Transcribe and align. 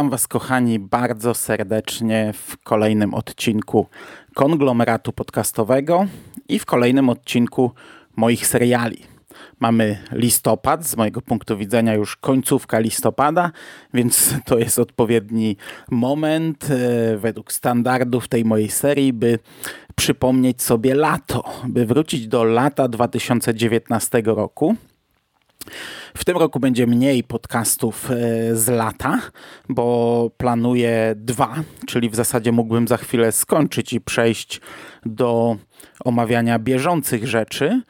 Witam 0.00 0.10
Was, 0.10 0.28
kochani, 0.28 0.78
bardzo 0.78 1.34
serdecznie 1.34 2.32
w 2.32 2.56
kolejnym 2.62 3.14
odcinku 3.14 3.86
konglomeratu 4.34 5.12
podcastowego 5.12 6.06
i 6.48 6.58
w 6.58 6.66
kolejnym 6.66 7.08
odcinku 7.08 7.70
moich 8.16 8.46
seriali. 8.46 9.02
Mamy 9.58 9.98
listopad, 10.12 10.86
z 10.86 10.96
mojego 10.96 11.22
punktu 11.22 11.56
widzenia 11.56 11.94
już 11.94 12.16
końcówka 12.16 12.78
listopada, 12.78 13.52
więc 13.94 14.34
to 14.44 14.58
jest 14.58 14.78
odpowiedni 14.78 15.56
moment 15.90 16.68
e, 16.70 17.16
według 17.16 17.52
standardów 17.52 18.28
tej 18.28 18.44
mojej 18.44 18.70
serii, 18.70 19.12
by 19.12 19.38
przypomnieć 19.96 20.62
sobie 20.62 20.94
lato, 20.94 21.44
by 21.68 21.86
wrócić 21.86 22.28
do 22.28 22.44
lata 22.44 22.88
2019 22.88 24.22
roku. 24.24 24.76
W 26.16 26.24
tym 26.24 26.36
roku 26.36 26.60
będzie 26.60 26.86
mniej 26.86 27.24
podcastów 27.24 28.10
e, 28.10 28.16
z 28.56 28.68
lata, 28.68 29.20
bo 29.68 30.30
planuję 30.36 31.14
dwa, 31.16 31.54
czyli 31.86 32.10
w 32.10 32.14
zasadzie 32.14 32.52
mógłbym 32.52 32.88
za 32.88 32.96
chwilę 32.96 33.32
skończyć 33.32 33.92
i 33.92 34.00
przejść 34.00 34.60
do 35.06 35.56
omawiania 36.04 36.58
bieżących 36.58 37.26
rzeczy 37.26 37.82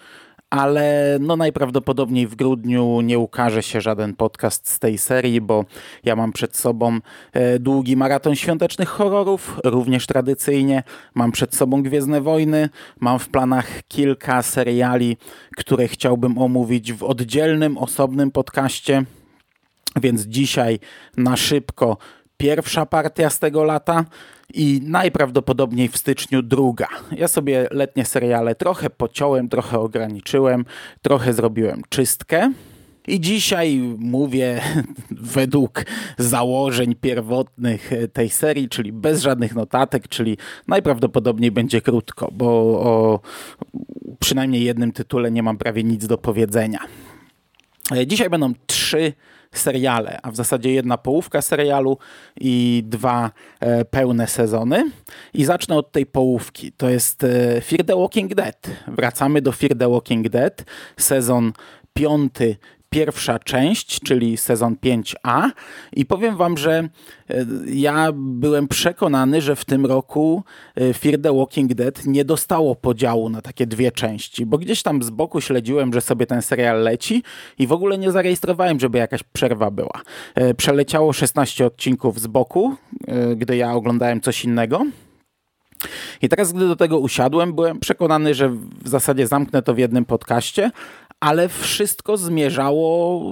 ale 0.51 1.19
no 1.21 1.37
najprawdopodobniej 1.37 2.27
w 2.27 2.35
grudniu 2.35 3.01
nie 3.01 3.19
ukaże 3.19 3.63
się 3.63 3.81
żaden 3.81 4.15
podcast 4.15 4.69
z 4.69 4.79
tej 4.79 4.99
serii, 4.99 5.41
bo 5.41 5.65
ja 6.05 6.17
mam 6.17 6.33
przed 6.33 6.57
sobą 6.57 6.99
e, 7.33 7.59
długi 7.59 7.97
maraton 7.97 8.35
świątecznych 8.37 8.89
horrorów, 8.89 9.61
również 9.65 10.07
tradycyjnie. 10.07 10.83
Mam 11.15 11.33
przed 11.33 11.55
sobą 11.55 11.83
Gwiezdne 11.83 12.21
Wojny, 12.21 12.69
mam 13.01 13.19
w 13.19 13.29
planach 13.29 13.83
kilka 13.89 14.43
seriali, 14.43 15.17
które 15.57 15.89
chciałbym 15.89 16.39
omówić 16.39 16.93
w 16.93 17.03
oddzielnym, 17.03 17.79
osobnym 17.79 18.31
podcaście. 18.31 19.05
Więc 19.97 20.23
dzisiaj 20.23 20.79
na 21.17 21.37
szybko 21.37 21.97
pierwsza 22.41 22.87
partia 22.87 23.31
z 23.31 23.39
tego 23.39 23.65
lata 23.65 24.05
i 24.55 24.81
najprawdopodobniej 24.85 25.89
w 25.89 25.97
styczniu 25.97 26.43
druga. 26.43 26.89
Ja 27.13 27.29
sobie 27.29 27.69
letnie 27.71 28.05
seriale 28.05 28.55
trochę 28.55 28.91
pociąłem, 28.91 29.49
trochę 29.49 29.79
ograniczyłem, 29.79 30.65
trochę 31.03 31.33
zrobiłem 31.33 31.83
czystkę. 31.89 32.53
I 33.07 33.21
dzisiaj 33.21 33.79
mówię 33.99 34.61
według 35.11 35.85
założeń 36.19 36.95
pierwotnych 36.95 37.91
tej 38.13 38.29
serii, 38.29 38.69
czyli 38.69 38.93
bez 38.93 39.23
żadnych 39.23 39.55
notatek, 39.55 40.09
czyli 40.09 40.39
najprawdopodobniej 40.69 41.51
będzie 41.51 41.81
krótko, 41.81 42.29
bo 42.33 42.47
o 42.81 43.21
przynajmniej 44.19 44.65
jednym 44.65 44.93
tytule 44.93 45.31
nie 45.31 45.43
mam 45.43 45.59
prawie 45.59 45.85
nic 45.85 46.07
do 46.07 46.19
powiedzenia. 46.19 46.79
Dzisiaj 48.07 48.31
będą 48.31 48.53
trzy 48.67 49.13
seriale, 49.55 50.19
a 50.23 50.31
w 50.31 50.37
zasadzie 50.37 50.73
jedna 50.73 50.99
połówka 50.99 51.43
serialu 51.43 51.99
i 52.41 52.83
dwa 52.87 53.31
e, 53.61 53.85
pełne 53.85 54.27
sezony. 54.27 54.91
I 55.35 55.45
zacznę 55.45 55.77
od 55.77 55.93
tej 55.93 56.07
połówki. 56.07 56.73
To 56.73 56.91
jest 56.91 57.25
e, 57.25 57.61
Fear 57.61 57.85
the 57.85 57.97
Walking 57.97 58.35
Dead. 58.35 58.71
Wracamy 58.87 59.43
do 59.43 59.53
Fear 59.53 59.79
the 59.79 59.89
Walking 59.89 60.29
Dead. 60.29 60.65
Sezon 60.97 61.53
piąty 61.95 62.57
pierwsza 62.91 63.39
część, 63.39 64.01
czyli 64.01 64.37
sezon 64.37 64.77
5A 64.85 65.51
i 65.93 66.07
powiem 66.07 66.37
wam, 66.37 66.59
że 66.59 66.89
e, 67.31 67.47
ja 67.67 68.11
byłem 68.15 68.69
przekonany, 68.69 69.43
że 69.43 69.57
w 69.57 69.65
tym 69.65 69.87
roku 69.87 70.43
e, 70.75 70.95
Fear 70.95 71.21
the 71.21 71.37
Walking 71.37 71.75
Dead 71.75 72.07
nie 72.07 72.25
dostało 72.25 72.75
podziału 72.75 73.29
na 73.29 73.43
takie 73.43 73.67
dwie 73.67 73.93
części, 73.93 74.47
bo 74.47 74.59
gdzieś 74.59 74.83
tam 74.83 75.03
z 75.03 75.11
boku 75.11 75.41
śledziłem, 75.41 75.93
że 75.93 76.01
sobie 76.01 76.27
ten 76.27 76.43
serial 76.43 76.83
leci 76.83 77.23
i 77.59 77.67
w 77.67 77.73
ogóle 77.73 77.99
nie 77.99 78.13
zarejestrowałem, 78.13 78.81
żeby 78.81 78.99
jakaś 78.99 79.23
przerwa 79.23 79.71
była. 79.71 80.03
E, 80.35 80.55
przeleciało 80.55 81.13
16 81.13 81.67
odcinków 81.67 82.21
z 82.21 82.27
boku, 82.27 82.75
gdy 83.37 83.57
ja 83.57 83.73
oglądałem 83.73 84.21
coś 84.21 84.45
innego. 84.45 84.87
I 86.23 86.29
teraz, 86.29 86.53
gdy 86.53 86.69
do 86.69 86.77
tego 86.77 86.99
usiadłem, 86.99 87.53
byłem 87.53 87.81
przekonany, 87.81 88.35
że 88.35 88.49
w 88.85 88.89
zasadzie 88.89 89.27
zamknę 89.27 89.63
to 89.63 89.75
w 89.75 89.79
jednym 89.79 90.05
podcaście, 90.05 90.71
ale 91.21 91.49
wszystko 91.49 92.17
zmierzało 92.17 93.23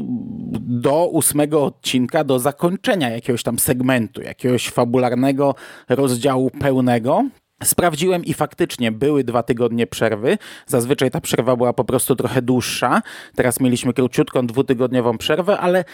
do 0.60 1.06
ósmego 1.06 1.64
odcinka, 1.64 2.24
do 2.24 2.38
zakończenia 2.38 3.10
jakiegoś 3.10 3.42
tam 3.42 3.58
segmentu, 3.58 4.22
jakiegoś 4.22 4.68
fabularnego 4.68 5.54
rozdziału 5.88 6.50
pełnego. 6.50 7.24
Sprawdziłem 7.64 8.24
i 8.24 8.34
faktycznie 8.34 8.92
były 8.92 9.24
dwa 9.24 9.42
tygodnie 9.42 9.86
przerwy. 9.86 10.38
Zazwyczaj 10.66 11.10
ta 11.10 11.20
przerwa 11.20 11.56
była 11.56 11.72
po 11.72 11.84
prostu 11.84 12.16
trochę 12.16 12.42
dłuższa. 12.42 13.02
Teraz 13.34 13.60
mieliśmy 13.60 13.92
króciutką, 13.92 14.46
dwutygodniową 14.46 15.18
przerwę, 15.18 15.58
ale 15.58 15.84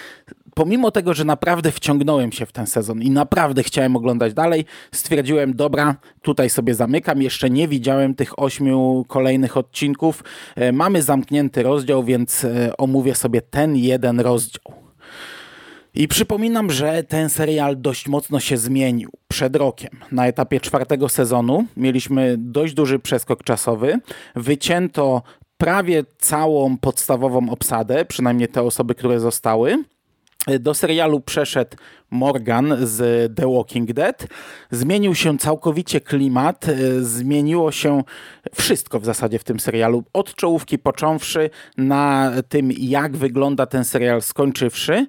pomimo 0.54 0.91
tego, 0.91 1.14
że 1.14 1.25
naprawdę 1.25 1.72
wciągnąłem 1.72 2.32
się 2.32 2.47
w 2.47 2.52
ten 2.52 2.66
sezon 2.66 3.02
i 3.02 3.10
naprawdę 3.10 3.62
chciałem 3.62 3.97
oglądać 3.97 4.34
dalej, 4.34 4.64
stwierdziłem, 4.92 5.56
dobra, 5.56 5.97
tutaj 6.22 6.50
sobie 6.50 6.75
zamykam. 6.75 7.22
Jeszcze 7.22 7.50
nie 7.50 7.69
widziałem 7.69 8.14
tych 8.14 8.38
ośmiu 8.38 9.04
kolejnych 9.08 9.56
odcinków. 9.56 10.25
E, 10.56 10.72
mamy 10.72 11.02
zamknięty 11.02 11.62
rozdział, 11.62 12.04
więc 12.04 12.44
e, 12.44 12.76
omówię 12.76 13.14
sobie 13.14 13.42
ten 13.42 13.76
jeden 13.76 14.20
rozdział. 14.20 14.84
I 15.94 16.09
przypominam, 16.09 16.71
że 16.71 17.05
ten 17.05 17.31
serial 17.31 17.81
dość 17.81 18.09
mocno 18.09 18.41
się 18.41 18.56
zmienił 18.56 19.10
przed 19.28 19.56
rokiem. 19.56 19.91
Na 20.12 20.27
etapie 20.27 20.60
czwartego 20.60 21.09
sezonu 21.09 21.65
mieliśmy 21.77 22.34
dość 22.38 22.75
duży 22.75 22.99
przeskok 22.99 23.44
czasowy. 23.44 24.00
Wycięto 24.37 25.22
prawie 25.56 26.05
całą 26.19 26.77
podstawową 26.78 27.50
obsadę, 27.50 28.05
przynajmniej 28.05 28.49
te 28.49 28.62
osoby, 28.62 28.94
które 28.94 29.21
zostały. 29.21 29.84
Do 30.60 30.75
serialu 30.75 31.21
przeszedł 31.21 31.77
Morgan 32.11 32.76
z 32.81 33.32
The 33.37 33.53
Walking 33.55 33.93
Dead. 33.93 34.26
Zmienił 34.71 35.15
się 35.15 35.38
całkowicie 35.38 36.00
klimat, 36.00 36.66
zmieniło 37.00 37.72
się 37.72 38.03
wszystko 38.55 39.00
w 39.00 39.05
zasadzie 39.05 39.38
w 39.38 39.44
tym 39.44 39.61
serialu. 39.61 40.05
Od 40.12 40.34
czołówki 40.34 40.78
począwszy 40.78 41.50
na 41.76 42.32
tym, 42.49 42.72
jak 42.78 43.16
wygląda 43.16 43.66
ten 43.66 43.84
serial 43.84 44.22
skończywszy. 44.22 45.06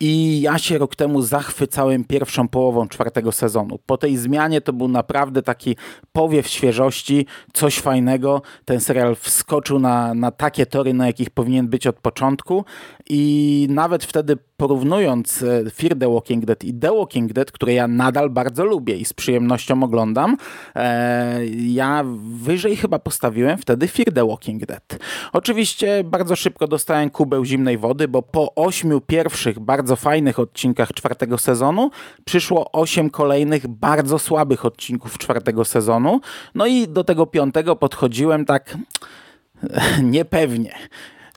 I 0.00 0.40
ja 0.40 0.58
się 0.58 0.78
rok 0.78 0.96
temu 0.96 1.22
zachwycałem 1.22 2.04
pierwszą 2.04 2.48
połową 2.48 2.88
czwartego 2.88 3.32
sezonu. 3.32 3.78
Po 3.86 3.96
tej 3.96 4.16
zmianie 4.16 4.60
to 4.60 4.72
był 4.72 4.88
naprawdę 4.88 5.42
taki 5.42 5.76
powiew 6.12 6.48
świeżości, 6.48 7.26
coś 7.52 7.78
fajnego. 7.78 8.42
Ten 8.64 8.80
serial 8.80 9.16
wskoczył 9.16 9.78
na, 9.78 10.14
na 10.14 10.30
takie 10.30 10.66
tory, 10.66 10.94
na 10.94 11.06
jakich 11.06 11.30
powinien 11.30 11.68
być 11.68 11.86
od 11.86 11.96
początku. 11.96 12.64
I 13.10 13.66
nawet 13.70 14.04
wtedy 14.04 14.36
porównując 14.56 15.42
e, 15.42 15.70
Fear 15.70 15.98
the 15.98 16.12
Walking 16.12 16.44
Dead 16.44 16.64
i 16.64 16.74
The 16.74 16.92
Walking 16.92 17.32
Dead, 17.32 17.52
które 17.52 17.74
ja 17.74 17.88
nadal 17.88 18.30
bardzo 18.30 18.64
lubię 18.64 18.96
i 18.96 19.04
z 19.04 19.12
przyjemnością 19.12 19.82
oglądam, 19.82 20.36
e, 20.76 21.46
ja 21.46 22.04
wyżej 22.32 22.76
chyba 22.76 22.98
postawiłem 22.98 23.58
wtedy 23.58 23.88
Fear 23.88 24.12
the 24.12 24.26
Walking 24.26 24.66
Dead. 24.66 24.98
Oczywiście 25.32 26.04
bardzo 26.04 26.36
szybko 26.36 26.68
dostałem 26.68 27.10
kubeł 27.10 27.44
zimnej 27.44 27.78
wody, 27.78 28.08
bo 28.08 28.22
po 28.22 28.54
ośmiu 28.54 29.00
pierwszych 29.00 29.58
bardzo 29.58 29.96
fajnych 29.96 30.38
odcinkach 30.38 30.92
czwartego 30.92 31.38
sezonu 31.38 31.90
przyszło 32.24 32.72
osiem 32.72 33.10
kolejnych 33.10 33.66
bardzo 33.66 34.18
słabych 34.18 34.64
odcinków 34.64 35.18
czwartego 35.18 35.64
sezonu. 35.64 36.20
No 36.54 36.66
i 36.66 36.88
do 36.88 37.04
tego 37.04 37.26
piątego 37.26 37.76
podchodziłem 37.76 38.44
tak 38.44 38.78
niepewnie 40.02 40.74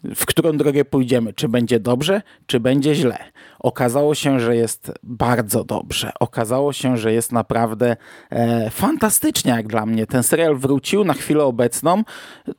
w 0.03 0.25
którą 0.25 0.57
drogę 0.57 0.85
pójdziemy, 0.85 1.33
czy 1.33 1.49
będzie 1.49 1.79
dobrze, 1.79 2.21
czy 2.45 2.59
będzie 2.59 2.95
źle. 2.95 3.17
Okazało 3.59 4.15
się, 4.15 4.39
że 4.39 4.55
jest 4.55 4.91
bardzo 5.03 5.63
dobrze. 5.63 6.11
Okazało 6.19 6.73
się, 6.73 6.97
że 6.97 7.13
jest 7.13 7.31
naprawdę 7.31 7.97
e, 8.29 8.69
fantastycznie 8.69 9.51
jak 9.51 9.67
dla 9.67 9.85
mnie. 9.85 10.07
Ten 10.07 10.23
serial 10.23 10.55
wrócił 10.55 11.03
na 11.03 11.13
chwilę 11.13 11.43
obecną 11.43 12.03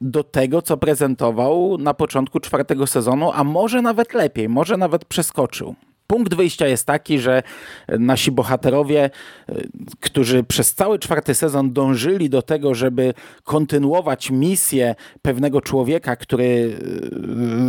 do 0.00 0.24
tego, 0.24 0.62
co 0.62 0.76
prezentował 0.76 1.78
na 1.78 1.94
początku 1.94 2.40
czwartego 2.40 2.86
sezonu, 2.86 3.30
a 3.34 3.44
może 3.44 3.82
nawet 3.82 4.14
lepiej, 4.14 4.48
może 4.48 4.76
nawet 4.76 5.04
przeskoczył 5.04 5.74
Punkt 6.12 6.34
wyjścia 6.34 6.66
jest 6.66 6.86
taki, 6.86 7.18
że 7.18 7.42
nasi 7.88 8.32
bohaterowie, 8.32 9.10
e, 9.48 9.54
którzy 10.00 10.44
przez 10.44 10.74
cały 10.74 10.98
czwarty 10.98 11.34
sezon 11.34 11.72
dążyli 11.72 12.30
do 12.30 12.42
tego, 12.42 12.74
żeby 12.74 13.14
kontynuować 13.44 14.30
misję 14.30 14.94
pewnego 15.22 15.60
człowieka, 15.60 16.16
który 16.16 16.76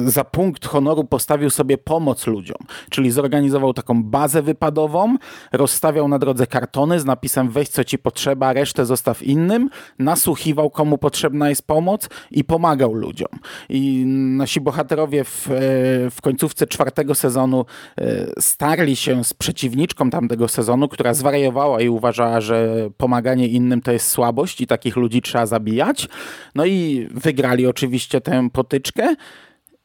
e, 0.05 0.11
za 0.11 0.23
punkt 0.23 0.65
honoru 0.65 1.03
postawił 1.03 1.49
sobie 1.49 1.77
pomoc 1.77 2.27
ludziom, 2.27 2.57
czyli 2.89 3.11
zorganizował 3.11 3.73
taką 3.73 4.03
bazę 4.03 4.41
wypadową, 4.41 5.15
rozstawiał 5.51 6.07
na 6.07 6.19
drodze 6.19 6.47
kartony 6.47 6.99
z 6.99 7.05
napisem 7.05 7.49
weź 7.49 7.69
co 7.69 7.83
ci 7.83 7.97
potrzeba, 7.97 8.53
resztę 8.53 8.85
zostaw 8.85 9.23
innym, 9.23 9.69
nasłuchiwał 9.99 10.69
komu 10.69 10.97
potrzebna 10.97 11.49
jest 11.49 11.67
pomoc 11.67 12.09
i 12.31 12.43
pomagał 12.43 12.93
ludziom. 12.93 13.39
I 13.69 14.05
nasi 14.37 14.61
bohaterowie 14.61 15.23
w, 15.23 15.51
e, 15.51 15.53
w 16.09 16.17
końcówce 16.21 16.67
czwartego 16.67 17.15
sezonu 17.15 17.65
starli 18.39 18.95
się 18.95 19.23
z 19.23 19.33
przeciwniczką 19.33 20.09
tamtego 20.09 20.47
sezonu, 20.47 20.87
która 20.87 21.13
zwariowała 21.13 21.81
i 21.81 21.89
uważała, 21.89 22.41
że 22.41 22.89
pomaganie 22.97 23.47
innym 23.47 23.81
to 23.81 23.91
jest 23.91 24.07
słabość 24.07 24.61
i 24.61 24.67
takich 24.67 24.95
ludzi 24.95 25.21
trzeba 25.21 25.45
zabijać. 25.45 26.07
No 26.55 26.65
i 26.65 27.07
wygrali 27.11 27.67
oczywiście 27.67 28.21
tę 28.21 28.49
potyczkę 28.53 29.15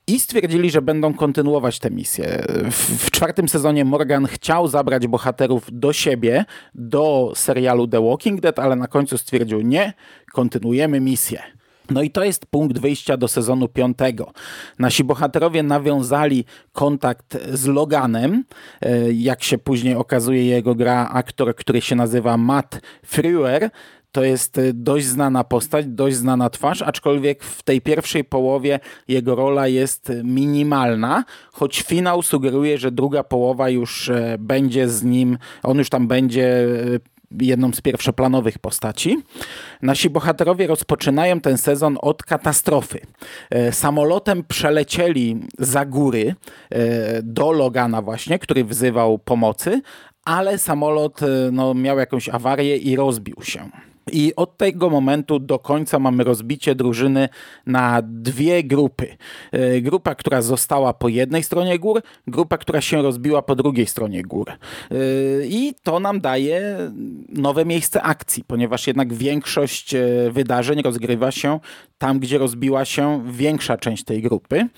i 0.07 0.19
stwierdzili, 0.21 0.71
że 0.71 0.83
będą 0.83 1.15
kontynuować 1.15 1.79
tę 1.79 1.91
misję. 1.91 2.45
W, 2.71 3.07
w, 3.07 3.11
czwartym 3.11 3.49
sezonie 3.49 3.85
Morgan 3.85 4.27
chciał 4.27 4.69
zabrać 4.69 5.07
bohaterów 5.07 5.67
do 5.73 5.93
siebie, 5.93 6.45
do 6.75 7.33
serialu 7.35 7.89
The 7.89 8.05
Walking 8.09 8.41
Dead, 8.41 8.59
ale 8.59 8.77
na 8.77 8.87
końcu 8.87 9.19
stwierdził 9.19 9.61
nie, 9.61 9.93
kontynuujemy 10.33 11.01
misję. 11.01 11.43
No 11.91 12.03
i 12.03 12.11
to 12.11 12.25
jest 12.25 12.47
punkt 12.47 12.79
wyjścia 12.79 13.17
do 13.17 13.29
sezonu 13.29 13.69
piątego. 13.69 14.33
Nasi 14.79 15.05
bohaterowie 15.05 15.63
nawiązali 15.63 16.45
kontakt 16.73 17.39
z 17.53 17.67
Loganem. 17.67 18.45
E, 18.81 19.13
jak 19.13 19.43
się 19.43 19.59
później 19.59 19.95
okazuje, 19.95 20.45
jego 20.45 20.75
gra 20.75 21.09
aktor, 21.09 21.57
który 21.57 21.81
się 21.81 21.97
nazywa 21.97 22.37
Matt 22.37 22.81
Frewer. 23.07 23.71
To 24.13 24.25
jest 24.25 24.59
e, 24.59 24.73
dość 24.73 25.07
znana 25.07 25.45
postać, 25.45 25.87
dość 25.87 26.17
znana 26.17 26.51
twarz, 26.51 26.83
aczkolwiek 26.83 27.45
w 27.45 27.63
tej 27.63 27.81
pierwszej 27.81 28.25
połowie 28.25 28.81
jego 29.09 29.35
rola 29.35 29.69
jest 29.69 30.13
minimalna, 30.25 31.25
choć 31.53 31.83
finał 31.83 32.23
sugeruje, 32.23 32.79
że 32.79 32.93
druga 32.93 33.25
połowa 33.25 33.69
już 33.69 34.09
e, 34.09 34.37
będzie 34.39 34.89
z 34.89 35.03
nim, 35.03 35.39
on 35.63 35.79
już 35.79 35.89
tam 35.89 36.09
będzie 36.09 36.67
jedną 37.41 37.73
z 37.73 37.81
pierwszoplanowych 37.81 38.59
postaci. 38.59 39.23
Nasi 39.83 40.11
bohaterowie 40.11 40.67
rozpoczynają 40.67 41.41
ten 41.41 41.59
sezon 41.59 41.99
od 42.03 42.23
katastrofy. 42.23 43.01
E, 43.51 43.73
samolotem 43.73 44.45
przelecieli 44.45 45.41
za 45.59 45.85
góry 45.85 46.35
e, 46.71 47.23
do 47.23 47.53
Logana 47.53 48.03
właśnie, 48.03 48.39
który 48.39 48.65
wzywał 48.65 49.19
pomocy, 49.19 49.83
ale 50.25 50.59
samolot 50.59 51.23
e, 51.23 51.27
no, 51.53 51.75
miał 51.75 51.99
jakąś 51.99 52.29
awarię 52.29 52.77
i 52.77 52.97
rozbił 52.97 53.37
się. 53.43 53.71
I 54.13 54.33
od 54.37 54.57
tego 54.57 54.91
momentu 54.91 55.39
do 55.39 55.59
końca 55.59 55.99
mamy 55.99 56.25
rozbicie 56.25 56.75
drużyny 56.75 57.29
na 57.67 58.03
dwie 58.03 58.65
grupy. 58.65 59.17
E, 59.53 59.81
grupa, 59.81 60.15
która 60.15 60.43
została 60.43 60.93
po 60.93 61.09
jednej 61.09 61.43
stronie 61.43 61.79
gór, 61.79 62.03
grupa, 62.27 62.59
która 62.59 62.81
się 62.81 63.03
rozbiła 63.03 63.43
po 63.43 63.57
drugiej 63.57 63.87
stronie 63.87 64.23
gór. 64.23 64.51
E, 64.51 64.57
I 65.47 65.75
to 65.83 66.01
nam 66.01 66.21
daje 66.21 66.79
nowe 67.29 67.65
miejsce 67.65 68.03
akcji, 68.03 68.45
ponieważ 68.45 68.87
jednak 68.87 69.15
większość 69.15 69.95
e, 69.95 70.07
wydarzeń 70.31 70.83
rozgrywa 70.83 71.31
się 71.31 71.61
tam, 71.99 72.19
gdzie 72.19 72.39
rozbiła 72.39 72.85
się 72.85 73.23
większa 73.27 73.77
część 73.77 74.05
tej 74.05 74.23
grupy. 74.23 74.69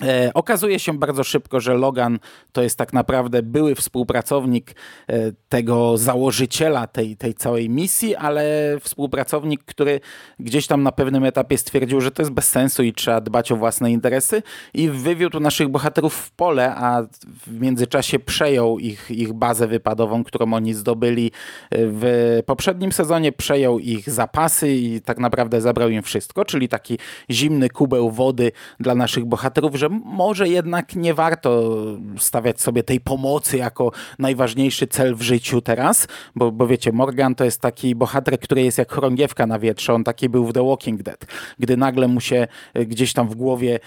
E, 0.00 0.30
okazuje 0.34 0.78
się 0.78 0.98
bardzo 0.98 1.24
szybko, 1.24 1.60
że 1.60 1.74
Logan 1.74 2.18
to 2.52 2.62
jest 2.62 2.78
tak 2.78 2.92
naprawdę 2.92 3.42
były 3.42 3.74
współpracownik 3.74 4.74
e, 5.08 5.32
tego 5.48 5.98
założyciela 5.98 6.86
tej, 6.86 7.16
tej 7.16 7.34
całej 7.34 7.70
misji, 7.70 8.16
ale 8.16 8.42
współpracownik, 8.80 9.64
który 9.64 10.00
gdzieś 10.40 10.66
tam 10.66 10.82
na 10.82 10.92
pewnym 10.92 11.24
etapie 11.24 11.58
stwierdził, 11.58 12.00
że 12.00 12.10
to 12.10 12.22
jest 12.22 12.32
bez 12.32 12.48
sensu 12.48 12.82
i 12.82 12.92
trzeba 12.92 13.20
dbać 13.20 13.52
o 13.52 13.56
własne 13.56 13.92
interesy 13.92 14.42
i 14.74 14.88
wywiódł 14.88 15.40
naszych 15.40 15.68
bohaterów 15.68 16.14
w 16.14 16.30
pole, 16.30 16.74
a 16.76 17.02
w 17.46 17.60
międzyczasie 17.60 18.18
przejął 18.18 18.78
ich, 18.78 19.10
ich 19.10 19.32
bazę 19.32 19.66
wypadową, 19.66 20.24
którą 20.24 20.54
oni 20.54 20.74
zdobyli 20.74 21.30
w 21.70 22.40
poprzednim 22.46 22.92
sezonie, 22.92 23.32
przejął 23.32 23.78
ich 23.78 24.10
zapasy 24.10 24.72
i 24.72 25.00
tak 25.00 25.18
naprawdę 25.18 25.60
zabrał 25.60 25.88
im 25.88 26.02
wszystko, 26.02 26.44
czyli 26.44 26.68
taki 26.68 26.98
zimny 27.30 27.68
kubeł 27.68 28.10
wody 28.10 28.52
dla 28.80 28.94
naszych 28.94 29.24
bohaterów, 29.24 29.81
że 29.82 29.88
może 30.04 30.48
jednak 30.48 30.96
nie 30.96 31.14
warto 31.14 31.76
stawiać 32.18 32.60
sobie 32.60 32.82
tej 32.82 33.00
pomocy 33.00 33.56
jako 33.56 33.92
najważniejszy 34.18 34.86
cel 34.86 35.14
w 35.14 35.22
życiu 35.22 35.60
teraz, 35.60 36.08
bo, 36.34 36.52
bo 36.52 36.66
wiecie, 36.66 36.92
Morgan 36.92 37.34
to 37.34 37.44
jest 37.44 37.60
taki 37.60 37.94
bohater, 37.94 38.40
który 38.40 38.62
jest 38.62 38.78
jak 38.78 38.92
chorągiewka 38.92 39.46
na 39.46 39.58
wietrze, 39.58 39.94
on 39.94 40.04
taki 40.04 40.28
był 40.28 40.46
w 40.46 40.52
The 40.52 40.68
Walking 40.68 41.02
Dead. 41.02 41.26
Gdy 41.58 41.76
nagle 41.76 42.08
mu 42.08 42.20
się 42.20 42.46
e, 42.74 42.86
gdzieś 42.86 43.12
tam 43.12 43.28
w 43.28 43.34
głowie 43.34 43.80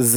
z, 0.00 0.12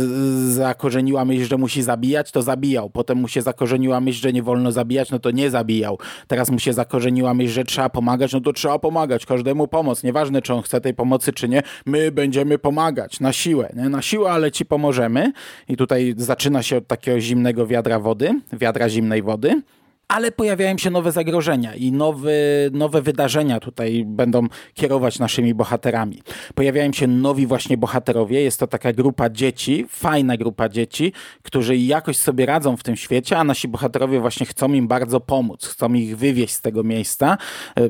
zakorzeniła 0.54 1.26
myśl, 1.26 1.46
że 1.46 1.58
musi 1.58 1.82
zabijać, 1.82 2.32
to 2.32 2.42
zabijał. 2.42 2.90
Potem 2.90 3.18
mu 3.18 3.28
się 3.28 3.42
zakorzeniła 3.42 4.00
myśl, 4.00 4.22
że 4.22 4.34
nie 4.34 4.44
wolno 4.44 4.72
zabijać, 4.72 5.12
no 5.12 5.20
to 5.20 5.32
nie 5.32 5.50
zabijał. 5.50 5.98
Teraz 6.28 6.50
mu 6.50 6.60
się 6.60 6.74
zakorzeniła 6.74 7.34
myśl, 7.34 7.54
że 7.54 7.64
trzeba 7.64 7.90
pomagać, 7.90 8.34
no 8.34 8.42
to 8.42 8.54
trzeba 8.54 8.80
pomagać, 8.80 9.26
każdemu 9.26 9.68
pomoc. 9.68 10.04
Nieważne, 10.04 10.42
czy 10.42 10.54
on 10.54 10.62
chce 10.62 10.82
tej 10.82 10.94
pomocy, 10.94 11.34
czy 11.34 11.50
nie, 11.50 11.64
my 11.86 12.12
będziemy 12.12 12.58
pomagać 12.58 13.20
na 13.20 13.34
siłę, 13.34 13.70
nie? 13.76 13.90
na 13.90 14.02
siłę, 14.02 14.32
ale 14.32 14.52
ci 14.58 14.66
pomożemy. 14.66 15.32
I 15.68 15.78
tutaj 15.78 16.14
zaczyna 16.18 16.64
się 16.64 16.78
od 16.78 16.88
takiego 16.88 17.22
zimnego 17.22 17.68
wiadra 17.68 18.00
wody, 18.00 18.42
wiadra 18.54 18.90
zimnej 18.90 19.22
wody 19.22 19.62
ale 20.08 20.32
pojawiają 20.32 20.78
się 20.78 20.90
nowe 20.90 21.12
zagrożenia 21.12 21.76
i 21.76 21.92
nowe, 21.92 22.32
nowe 22.72 23.02
wydarzenia 23.02 23.60
tutaj 23.60 24.04
będą 24.06 24.48
kierować 24.74 25.20
naszymi 25.20 25.54
bohaterami. 25.54 26.22
Pojawiają 26.56 26.94
się 26.94 27.08
nowi 27.08 27.48
właśnie 27.48 27.78
bohaterowie. 27.78 28.42
Jest 28.42 28.60
to 28.60 28.68
taka 28.68 28.94
grupa 28.94 29.30
dzieci, 29.30 29.86
fajna 29.90 30.38
grupa 30.38 30.70
dzieci, 30.70 31.14
którzy 31.44 31.78
jakoś 31.78 32.18
sobie 32.18 32.46
radzą 32.46 32.78
w 32.78 32.84
tym 32.84 32.96
świecie, 32.96 33.38
a 33.38 33.44
nasi 33.44 33.68
bohaterowie 33.68 34.20
właśnie 34.20 34.46
chcą 34.46 34.74
im 34.74 34.88
bardzo 34.88 35.20
pomóc, 35.20 35.68
chcą 35.68 35.94
ich 35.94 36.18
wywieźć 36.18 36.54
z 36.54 36.62
tego 36.62 36.84
miejsca, 36.84 37.38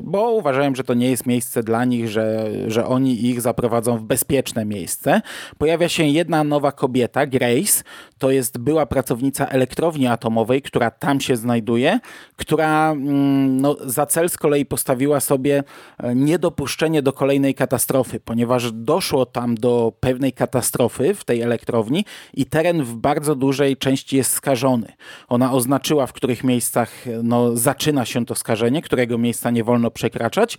bo 0.02 0.30
uważają, 0.32 0.74
że 0.74 0.84
to 0.84 0.94
nie 0.94 1.10
jest 1.10 1.26
miejsce 1.26 1.62
dla 1.62 1.84
nich, 1.84 2.08
że, 2.08 2.50
że 2.66 2.86
oni 2.86 3.26
ich 3.26 3.40
zaprowadzą 3.40 3.98
w 3.98 4.02
bezpieczne 4.02 4.64
miejsce. 4.64 5.20
Pojawia 5.58 5.88
się 5.88 6.04
jedna 6.04 6.44
nowa 6.44 6.72
kobieta, 6.72 7.26
Grace, 7.26 7.82
to 8.18 8.30
jest 8.30 8.58
była 8.58 8.86
pracownica 8.86 9.46
elektrowni 9.46 10.06
atomowej, 10.06 10.62
która 10.62 10.90
tam 10.90 11.20
się 11.20 11.36
znajduje 11.36 12.00
która 12.36 12.90
mm, 12.90 13.60
no, 13.60 13.76
za 13.84 14.06
cel 14.06 14.30
z 14.30 14.36
kolei 14.36 14.66
postawiła 14.66 15.20
sobie 15.20 15.62
e, 15.98 16.14
niedopuszczenie 16.14 17.02
do 17.02 17.12
kolejnej 17.12 17.54
katastrofy, 17.54 18.20
ponieważ 18.20 18.72
doszło 18.72 19.26
tam 19.26 19.54
do 19.54 19.92
pewnej 20.00 20.32
katastrofy 20.32 21.14
w 21.14 21.24
tej 21.24 21.42
elektrowni 21.42 22.04
i 22.34 22.46
teren 22.46 22.84
w 22.84 22.94
bardzo 22.94 23.34
dużej 23.34 23.76
części 23.76 24.16
jest 24.16 24.32
skażony. 24.32 24.92
Ona 25.28 25.52
oznaczyła, 25.52 26.06
w 26.06 26.12
których 26.12 26.44
miejscach 26.44 26.90
no, 27.22 27.56
zaczyna 27.56 28.04
się 28.04 28.26
to 28.26 28.34
skażenie, 28.34 28.82
którego 28.82 29.18
miejsca 29.18 29.50
nie 29.50 29.64
wolno 29.64 29.90
przekraczać, 29.90 30.58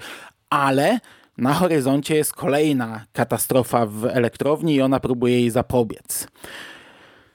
ale 0.49 0.99
na 1.37 1.53
horyzoncie 1.53 2.15
jest 2.15 2.33
kolejna 2.33 3.05
katastrofa 3.13 3.85
w 3.85 4.05
elektrowni 4.05 4.75
i 4.75 4.81
ona 4.81 4.99
próbuje 4.99 5.39
jej 5.39 5.49
zapobiec. 5.49 6.27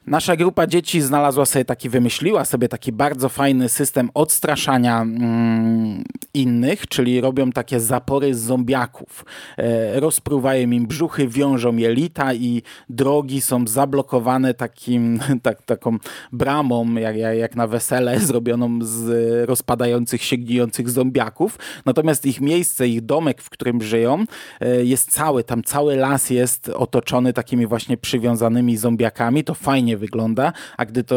Nasza 0.06 0.36
grupa 0.36 0.66
dzieci 0.66 1.00
znalazła 1.00 1.46
sobie 1.46 1.64
taki, 1.64 1.88
wymyśliła 1.88 2.44
sobie 2.44 2.68
taki 2.68 2.92
bardzo 2.92 3.28
fajny 3.28 3.68
system 3.68 4.10
odstraszania 4.14 5.02
mm, 5.02 6.04
innych, 6.34 6.86
czyli 6.86 7.20
robią 7.20 7.52
takie 7.52 7.80
zapory 7.80 8.34
z 8.34 8.40
zombiaków. 8.40 9.24
E, 9.58 10.00
rozpruwają 10.00 10.70
im 10.70 10.86
brzuchy, 10.86 11.28
wiążą 11.28 11.76
jelita 11.76 12.34
i 12.34 12.62
drogi 12.88 13.40
są 13.40 13.66
zablokowane 13.66 14.54
takim, 14.54 15.20
tak, 15.42 15.62
taką 15.62 15.98
bramą, 16.32 16.94
jak, 16.94 17.16
jak 17.16 17.56
na 17.56 17.66
wesele, 17.66 18.20
zrobioną 18.30 18.78
z 18.82 19.48
rozpadających 19.48 20.22
się, 20.22 20.36
gnijących 20.36 20.90
zombiaków. 20.90 21.58
Natomiast 21.86 22.26
ich 22.26 22.40
miejsce, 22.40 22.88
ich 22.88 23.00
domek, 23.00 23.42
w 23.42 23.50
którym 23.50 23.82
żyją, 23.82 24.24
e, 24.60 24.84
jest 24.84 25.10
cały, 25.10 25.44
tam 25.44 25.62
cały 25.62 25.96
las 25.96 26.30
jest 26.30 26.68
otoczony 26.68 27.32
takimi 27.32 27.66
właśnie 27.66 27.96
przywiązanymi 27.96 28.76
zombiakami. 28.76 29.44
To 29.44 29.54
fajnie 29.54 29.93
wygląda, 29.96 30.52
a 30.76 30.84
gdy 30.84 31.04
to 31.04 31.16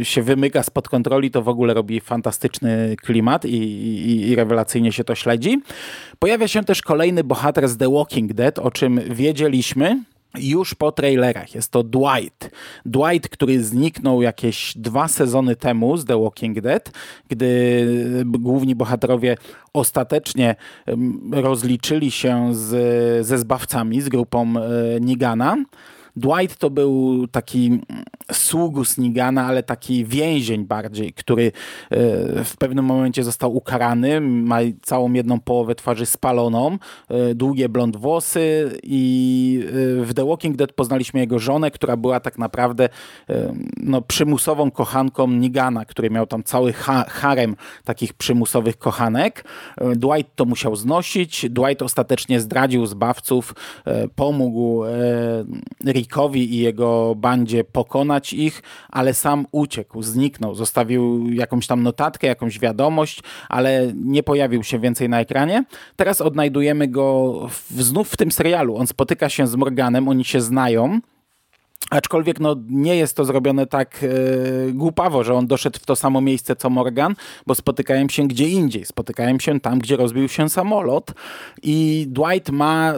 y, 0.00 0.04
się 0.04 0.22
wymyka 0.22 0.62
spod 0.62 0.88
kontroli, 0.88 1.30
to 1.30 1.42
w 1.42 1.48
ogóle 1.48 1.74
robi 1.74 2.00
fantastyczny 2.00 2.96
klimat 3.02 3.44
i, 3.44 3.56
i, 3.56 4.28
i 4.28 4.36
rewelacyjnie 4.36 4.92
się 4.92 5.04
to 5.04 5.14
śledzi. 5.14 5.60
Pojawia 6.18 6.48
się 6.48 6.64
też 6.64 6.82
kolejny 6.82 7.24
bohater 7.24 7.68
z 7.68 7.76
The 7.76 7.92
Walking 7.92 8.32
Dead, 8.32 8.58
o 8.58 8.70
czym 8.70 9.00
wiedzieliśmy, 9.10 10.00
już 10.38 10.74
po 10.74 10.92
trailerach. 10.92 11.54
Jest 11.54 11.70
to 11.70 11.82
Dwight. 11.82 12.50
Dwight, 12.86 13.28
który 13.28 13.64
zniknął 13.64 14.22
jakieś 14.22 14.74
dwa 14.76 15.08
sezony 15.08 15.56
temu 15.56 15.96
z 15.96 16.04
The 16.04 16.22
Walking 16.22 16.60
Dead, 16.60 16.92
gdy 17.28 18.24
główni 18.24 18.74
bohaterowie 18.74 19.36
ostatecznie 19.72 20.56
rozliczyli 21.32 22.10
się 22.10 22.54
z, 22.54 23.26
ze 23.26 23.38
zbawcami, 23.38 24.00
z 24.00 24.08
grupą 24.08 24.54
e, 24.56 25.00
Nigana. 25.00 25.56
Dwight 26.16 26.58
to 26.58 26.70
był 26.70 27.26
taki 27.26 27.80
sługus 28.32 28.98
Nigana, 28.98 29.46
ale 29.46 29.62
taki 29.62 30.04
więzień 30.04 30.64
bardziej, 30.64 31.12
który 31.12 31.52
w 32.44 32.52
pewnym 32.58 32.84
momencie 32.84 33.24
został 33.24 33.56
ukarany, 33.56 34.20
ma 34.20 34.58
całą 34.82 35.12
jedną 35.12 35.40
połowę 35.40 35.74
twarzy 35.74 36.06
spaloną, 36.06 36.78
długie 37.34 37.68
blond 37.68 37.96
włosy 37.96 38.70
i 38.82 39.64
w 40.02 40.14
The 40.14 40.26
Walking 40.26 40.56
Dead 40.56 40.72
poznaliśmy 40.72 41.20
jego 41.20 41.38
żonę, 41.38 41.70
która 41.70 41.96
była 41.96 42.20
tak 42.20 42.38
naprawdę 42.38 42.88
no, 43.76 44.02
przymusową 44.02 44.70
kochanką 44.70 45.28
Nigana, 45.28 45.84
który 45.84 46.10
miał 46.10 46.26
tam 46.26 46.42
cały 46.42 46.72
ha 46.72 47.04
harem 47.08 47.56
takich 47.84 48.14
przymusowych 48.14 48.78
kochanek. 48.78 49.44
Dwight 49.96 50.36
to 50.36 50.44
musiał 50.44 50.76
znosić. 50.76 51.46
Dwight 51.50 51.82
ostatecznie 51.82 52.40
zdradził 52.40 52.86
zbawców, 52.86 53.54
e, 53.84 54.08
pomógł 54.08 54.84
e, 54.84 54.90
I 56.34 56.56
jego 56.56 57.14
bandzie 57.14 57.64
pokonać 57.64 58.32
ich, 58.32 58.62
ale 58.88 59.14
sam 59.14 59.46
uciekł, 59.52 60.02
zniknął, 60.02 60.54
zostawił 60.54 61.30
jakąś 61.32 61.66
tam 61.66 61.82
notatkę, 61.82 62.26
jakąś 62.26 62.58
wiadomość, 62.58 63.22
ale 63.48 63.92
nie 63.94 64.22
pojawił 64.22 64.62
się 64.62 64.78
więcej 64.78 65.08
na 65.08 65.20
ekranie. 65.20 65.64
Teraz 65.96 66.20
odnajdujemy 66.20 66.88
go 66.88 67.32
w, 67.50 67.82
znów 67.82 68.10
w 68.10 68.16
tym 68.16 68.32
serialu. 68.32 68.76
On 68.76 68.86
spotyka 68.86 69.28
się 69.28 69.46
z 69.46 69.56
Morganem, 69.56 70.08
oni 70.08 70.24
się 70.24 70.40
znają. 70.40 71.00
Aczkolwiek 71.90 72.40
no, 72.40 72.56
nie 72.68 72.96
jest 72.96 73.16
to 73.16 73.24
zrobione 73.24 73.66
tak 73.66 74.00
e, 74.68 74.72
głupawo, 74.72 75.24
że 75.24 75.34
on 75.34 75.46
doszedł 75.46 75.78
w 75.78 75.86
to 75.86 75.96
samo 75.96 76.20
miejsce 76.20 76.56
co 76.56 76.70
Morgan, 76.70 77.14
bo 77.46 77.54
spotykają 77.54 78.08
się 78.08 78.28
gdzie 78.28 78.48
indziej. 78.48 78.84
Spotykają 78.84 79.38
się 79.38 79.60
tam, 79.60 79.78
gdzie 79.78 79.96
rozbił 79.96 80.28
się 80.28 80.48
samolot 80.48 81.12
i 81.62 82.06
Dwight 82.08 82.50
ma 82.50 82.92
e, 82.92 82.94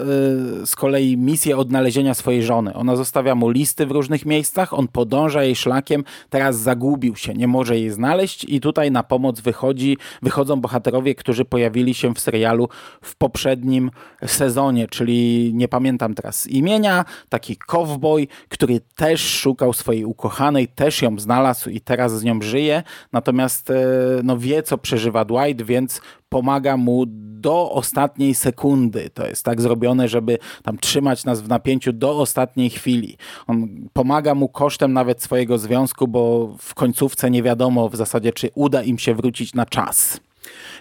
z 0.67 0.77
kolei 0.77 1.17
misję 1.17 1.57
odnalezienia 1.57 2.15
swojej 2.15 2.43
żony. 2.43 2.75
Ona 2.75 2.97
zostawia 2.97 3.35
mu 3.35 3.51
listy 3.51 3.87
w 3.87 3.91
różnych 3.91 4.27
miejscach, 4.27 4.75
on 4.75 4.89
podąża 4.89 5.45
jej 5.45 5.57
szlakiem, 5.57 6.05
teraz 6.31 6.59
zagubił 6.59 7.17
się, 7.17 7.35
nie 7.35 7.49
może 7.49 7.79
jej 7.79 7.91
znaleźć 7.91 8.45
i 8.45 8.61
tutaj 8.61 8.91
na 8.91 9.03
pomoc 9.03 9.41
wychodzi, 9.41 9.99
wychodzą 10.23 10.61
bohaterowie, 10.61 11.15
którzy 11.15 11.45
pojawili 11.45 11.95
się 11.95 12.15
w 12.15 12.21
serialu 12.21 12.69
w 13.03 13.17
poprzednim 13.17 13.91
sezonie, 14.27 14.89
czyli 14.89 15.51
nie 15.55 15.69
pamiętam 15.69 16.15
teraz 16.15 16.47
imienia, 16.47 17.05
taki 17.29 17.57
cowboy, 17.57 18.27
który 18.49 18.76
też 18.81 19.21
szukał 19.21 19.73
swojej 19.73 20.05
ukochanej, 20.05 20.69
też 20.69 21.03
ją 21.03 21.19
znalazł 21.19 21.71
i 21.71 21.81
teraz 21.81 22.19
z 22.19 22.25
nią 22.25 22.43
żyje, 22.43 22.83
natomiast 23.13 23.71
e, 23.71 23.75
no, 24.25 24.39
wie, 24.39 24.63
co 24.63 24.79
przeżywa 24.79 25.25
Dwight, 25.25 25.63
więc 25.63 26.01
pomaga 26.29 26.77
mu 26.77 27.05
do 27.41 27.71
ostatniej 27.71 28.35
sekundy. 28.35 29.11
To 29.15 29.27
jest 29.27 29.45
tak 29.45 29.61
zrobione, 29.61 30.09
żeby 30.09 30.39
tam 30.63 30.79
trzymać 30.79 31.25
nas 31.25 31.41
w 31.41 31.49
napięciu 31.49 31.93
do 31.93 32.19
ostatniej 32.19 32.71
chwili. 32.71 33.17
On 33.47 33.69
pomaga 33.93 34.35
mu 34.35 34.49
kosztem 34.49 34.93
nawet 34.93 35.23
swojego 35.23 35.59
związku, 35.59 36.09
bo 36.09 36.55
w 36.59 36.75
końcówce 36.75 37.31
nie 37.31 37.43
wiadomo 37.43 37.89
w 37.89 37.97
zasadzie, 37.97 38.33
czy 38.33 38.51
uda 38.55 38.83
im 38.83 38.99
się 38.99 39.15
wrócić 39.15 39.55
na 39.55 39.67
czas. 39.67 40.21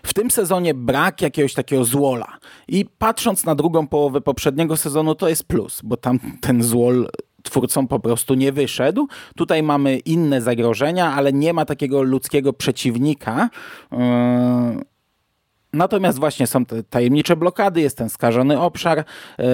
W 0.03 0.13
tym 0.13 0.31
sezonie 0.31 0.73
brak 0.73 1.21
jakiegoś 1.21 1.53
takiego 1.53 1.85
złola. 1.85 2.37
I 2.67 2.85
patrząc 2.97 3.45
na 3.45 3.55
drugą 3.55 3.87
połowę 3.87 4.21
poprzedniego 4.21 4.77
sezonu, 4.77 5.15
to 5.15 5.29
jest 5.29 5.43
plus, 5.43 5.81
bo 5.83 5.97
tam 5.97 6.19
ten 6.41 6.63
złol 6.63 7.07
twórcom 7.45 7.87
po 7.87 7.99
prostu 7.99 8.33
nie 8.33 8.51
wyszedł. 8.51 9.07
Tutaj 9.35 9.63
mamy 9.63 9.97
inne 9.97 10.41
zagrożenia, 10.41 11.13
ale 11.13 11.33
nie 11.33 11.53
ma 11.53 11.65
takiego 11.65 12.01
ludzkiego 12.01 12.53
przeciwnika. 12.53 13.49
Yy, 13.91 13.97
natomiast 15.73 16.19
właśnie 16.19 16.47
są 16.47 16.65
te 16.65 16.83
tajemnicze 16.83 17.35
blokady, 17.35 17.81
jest 17.81 17.97
ten 17.97 18.09
skażony 18.09 18.59
obszar. 18.59 19.05
Yy, 19.37 19.45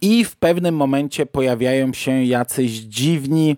I 0.00 0.24
w 0.24 0.36
pewnym 0.36 0.76
momencie 0.76 1.26
pojawiają 1.26 1.92
się 1.92 2.24
jacyś 2.24 2.70
dziwni 2.70 3.56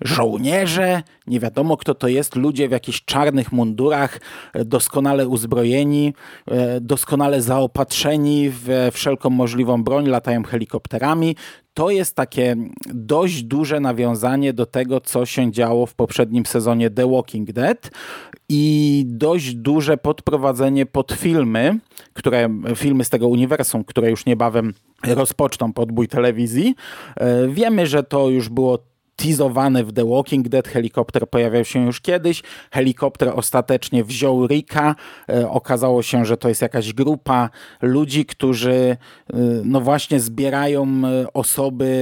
żołnierze, 0.00 1.02
nie 1.26 1.40
wiadomo 1.40 1.76
kto 1.76 1.94
to 1.94 2.08
jest, 2.08 2.36
ludzie 2.36 2.68
w 2.68 2.72
jakichś 2.72 3.04
czarnych 3.04 3.52
mundurach, 3.52 4.20
e, 4.52 4.64
doskonale 4.64 5.28
uzbrojeni, 5.28 6.14
e, 6.46 6.80
doskonale 6.80 7.42
zaopatrzeni 7.42 8.50
w 8.50 8.88
wszelką 8.92 9.30
możliwą 9.30 9.84
broń, 9.84 10.06
latają 10.06 10.42
helikopterami. 10.42 11.36
To 11.74 11.90
jest 11.90 12.16
takie 12.16 12.56
dość 12.86 13.42
duże 13.42 13.80
nawiązanie 13.80 14.52
do 14.52 14.66
tego, 14.66 15.00
co 15.00 15.26
się 15.26 15.52
działo 15.52 15.86
w 15.86 15.94
poprzednim 15.94 16.46
sezonie 16.46 16.90
The 16.90 17.10
Walking 17.10 17.52
Dead 17.52 17.90
i 18.48 19.04
dość 19.06 19.54
duże 19.54 19.96
podprowadzenie 19.96 20.86
pod 20.86 21.12
filmy, 21.12 21.78
które, 22.12 22.48
filmy 22.76 23.04
z 23.04 23.10
tego 23.10 23.28
uniwersum, 23.28 23.84
które 23.84 24.10
już 24.10 24.26
niebawem 24.26 24.74
rozpoczną 25.06 25.72
podbój 25.72 26.08
telewizji. 26.08 26.74
E, 27.16 27.48
wiemy, 27.48 27.86
że 27.86 28.02
to 28.02 28.28
już 28.28 28.48
było 28.48 28.78
teasowany 29.16 29.84
w 29.84 29.92
The 29.92 30.04
Walking 30.04 30.48
Dead. 30.48 30.68
Helikopter 30.68 31.28
pojawiał 31.28 31.64
się 31.64 31.86
już 31.86 32.00
kiedyś. 32.00 32.42
Helikopter 32.70 33.32
ostatecznie 33.34 34.04
wziął 34.04 34.46
Rika. 34.46 34.94
E, 35.28 35.48
okazało 35.50 36.02
się, 36.02 36.24
że 36.24 36.36
to 36.36 36.48
jest 36.48 36.62
jakaś 36.62 36.92
grupa 36.92 37.50
ludzi, 37.82 38.26
którzy 38.26 38.72
e, 38.72 38.96
no 39.64 39.80
właśnie 39.80 40.20
zbierają 40.20 40.86
e, 41.04 41.32
osoby 41.32 41.94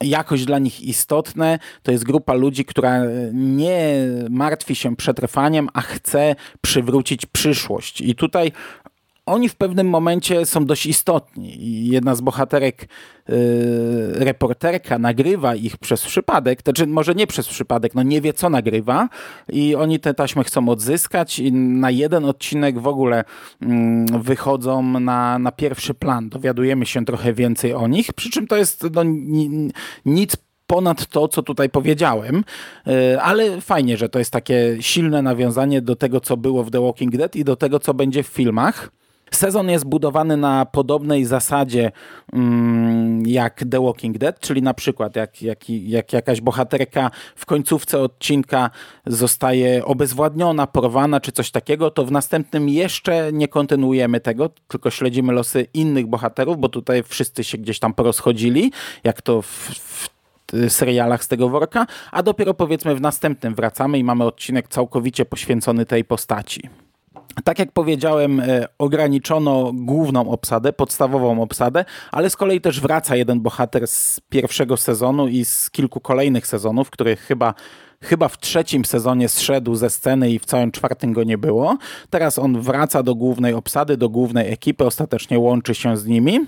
jakoś 0.00 0.44
dla 0.44 0.58
nich 0.58 0.80
istotne. 0.80 1.58
To 1.82 1.92
jest 1.92 2.04
grupa 2.04 2.34
ludzi, 2.34 2.64
która 2.64 3.00
nie 3.32 4.06
martwi 4.30 4.74
się 4.74 4.96
przetrwaniem, 4.96 5.68
a 5.72 5.80
chce 5.80 6.36
przywrócić 6.60 7.26
przyszłość. 7.26 8.00
I 8.00 8.14
tutaj 8.14 8.52
oni 9.26 9.48
w 9.48 9.56
pewnym 9.56 9.88
momencie 9.88 10.46
są 10.46 10.66
dość 10.66 10.86
istotni. 10.86 11.86
Jedna 11.88 12.14
z 12.14 12.20
bohaterek, 12.20 12.88
yy, 13.28 13.36
reporterka, 14.14 14.98
nagrywa 14.98 15.54
ich 15.54 15.76
przez 15.76 16.06
przypadek, 16.06 16.62
znaczy 16.62 16.86
może 16.86 17.14
nie 17.14 17.26
przez 17.26 17.48
przypadek, 17.48 17.94
no 17.94 18.02
nie 18.02 18.20
wie 18.20 18.32
co 18.32 18.50
nagrywa 18.50 19.08
i 19.48 19.74
oni 19.74 20.00
te 20.00 20.14
taśmy 20.14 20.44
chcą 20.44 20.68
odzyskać 20.68 21.38
i 21.38 21.52
na 21.52 21.90
jeden 21.90 22.24
odcinek 22.24 22.78
w 22.78 22.86
ogóle 22.86 23.24
yy, 23.60 23.68
wychodzą 24.18 24.82
na, 24.82 25.38
na 25.38 25.52
pierwszy 25.52 25.94
plan. 25.94 26.28
Dowiadujemy 26.28 26.86
się 26.86 27.04
trochę 27.04 27.32
więcej 27.32 27.74
o 27.74 27.88
nich, 27.88 28.12
przy 28.12 28.30
czym 28.30 28.46
to 28.46 28.56
jest 28.56 28.84
no, 28.94 29.02
nic 30.04 30.36
ponad 30.66 31.06
to, 31.06 31.28
co 31.28 31.42
tutaj 31.42 31.68
powiedziałem, 31.70 32.44
yy, 32.86 33.20
ale 33.20 33.60
fajnie, 33.60 33.96
że 33.96 34.08
to 34.08 34.18
jest 34.18 34.30
takie 34.30 34.76
silne 34.80 35.22
nawiązanie 35.22 35.82
do 35.82 35.96
tego, 35.96 36.20
co 36.20 36.36
było 36.36 36.64
w 36.64 36.70
The 36.70 36.80
Walking 36.80 37.16
Dead 37.16 37.36
i 37.36 37.44
do 37.44 37.56
tego, 37.56 37.78
co 37.78 37.94
będzie 37.94 38.22
w 38.22 38.26
filmach. 38.26 39.01
Sezon 39.34 39.70
jest 39.70 39.84
budowany 39.84 40.36
na 40.36 40.66
podobnej 40.66 41.24
zasadzie 41.24 41.92
mm, 42.32 43.26
jak 43.26 43.64
The 43.70 43.80
Walking 43.80 44.18
Dead, 44.18 44.40
czyli 44.40 44.62
na 44.62 44.74
przykład 44.74 45.16
jak, 45.16 45.42
jak, 45.42 45.70
jak 45.70 46.12
jakaś 46.12 46.40
bohaterka 46.40 47.10
w 47.36 47.46
końcówce 47.46 47.98
odcinka 47.98 48.70
zostaje 49.06 49.84
obezwładniona, 49.84 50.66
porwana 50.66 51.20
czy 51.20 51.32
coś 51.32 51.50
takiego, 51.50 51.90
to 51.90 52.04
w 52.04 52.12
następnym 52.12 52.68
jeszcze 52.68 53.32
nie 53.32 53.48
kontynuujemy 53.48 54.20
tego, 54.20 54.50
tylko 54.68 54.90
śledzimy 54.90 55.32
losy 55.32 55.66
innych 55.74 56.06
bohaterów, 56.06 56.58
bo 56.58 56.68
tutaj 56.68 57.02
wszyscy 57.02 57.44
się 57.44 57.58
gdzieś 57.58 57.78
tam 57.78 57.94
porozchodzili, 57.94 58.72
jak 59.04 59.22
to 59.22 59.42
w, 59.42 59.48
w 59.48 60.08
serialach 60.68 61.24
z 61.24 61.28
tego 61.28 61.48
worka, 61.48 61.86
a 62.12 62.22
dopiero 62.22 62.54
powiedzmy 62.54 62.94
w 62.94 63.00
następnym 63.00 63.54
wracamy 63.54 63.98
i 63.98 64.04
mamy 64.04 64.24
odcinek 64.24 64.68
całkowicie 64.68 65.24
poświęcony 65.24 65.86
tej 65.86 66.04
postaci. 66.04 66.81
Tak 67.44 67.58
jak 67.58 67.72
powiedziałem, 67.72 68.40
e, 68.40 68.66
ograniczono 68.78 69.72
główną 69.74 70.30
obsadę, 70.30 70.72
podstawową 70.72 71.42
obsadę, 71.42 71.84
ale 72.12 72.30
z 72.30 72.36
kolei 72.36 72.60
też 72.60 72.80
wraca 72.80 73.16
jeden 73.16 73.40
bohater 73.40 73.88
z 73.88 74.20
pierwszego 74.28 74.76
sezonu 74.76 75.28
i 75.28 75.44
z 75.44 75.70
kilku 75.70 76.00
kolejnych 76.00 76.46
sezonów, 76.46 76.90
których 76.90 77.20
chyba 77.20 77.54
chyba 78.02 78.28
w 78.28 78.38
trzecim 78.38 78.84
sezonie 78.84 79.28
zszedł 79.28 79.74
ze 79.74 79.90
sceny 79.90 80.30
i 80.30 80.38
w 80.38 80.44
całym 80.44 80.72
czwartym 80.72 81.12
go 81.12 81.24
nie 81.24 81.38
było. 81.38 81.78
Teraz 82.10 82.38
on 82.38 82.60
wraca 82.60 83.02
do 83.02 83.14
głównej 83.14 83.54
obsady, 83.54 83.96
do 83.96 84.08
głównej 84.08 84.52
ekipy, 84.52 84.84
ostatecznie 84.84 85.38
łączy 85.38 85.74
się 85.74 85.96
z 85.96 86.06
nimi. 86.06 86.40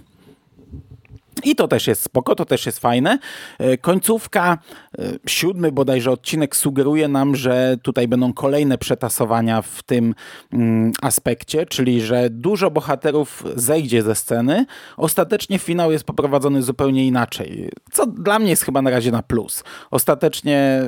I 1.44 1.54
to 1.54 1.68
też 1.68 1.86
jest 1.86 2.02
spoko, 2.02 2.34
to 2.34 2.44
też 2.44 2.66
jest 2.66 2.78
fajne. 2.78 3.18
E, 3.58 3.78
końcówka, 3.78 4.58
e, 4.98 5.02
siódmy 5.26 5.72
bodajże 5.72 6.10
odcinek 6.10 6.56
sugeruje 6.56 7.08
nam, 7.08 7.36
że 7.36 7.76
tutaj 7.82 8.08
będą 8.08 8.32
kolejne 8.32 8.78
przetasowania 8.78 9.62
w 9.62 9.82
tym 9.82 10.14
mm, 10.52 10.92
aspekcie, 11.02 11.66
czyli 11.66 12.00
że 12.00 12.30
dużo 12.30 12.70
bohaterów 12.70 13.44
zejdzie 13.56 14.02
ze 14.02 14.14
sceny. 14.14 14.66
Ostatecznie 14.96 15.58
finał 15.58 15.92
jest 15.92 16.04
poprowadzony 16.04 16.62
zupełnie 16.62 17.06
inaczej, 17.06 17.70
co 17.92 18.06
dla 18.06 18.38
mnie 18.38 18.50
jest 18.50 18.62
chyba 18.64 18.82
na 18.82 18.90
razie 18.90 19.10
na 19.10 19.22
plus. 19.22 19.64
Ostatecznie 19.90 20.82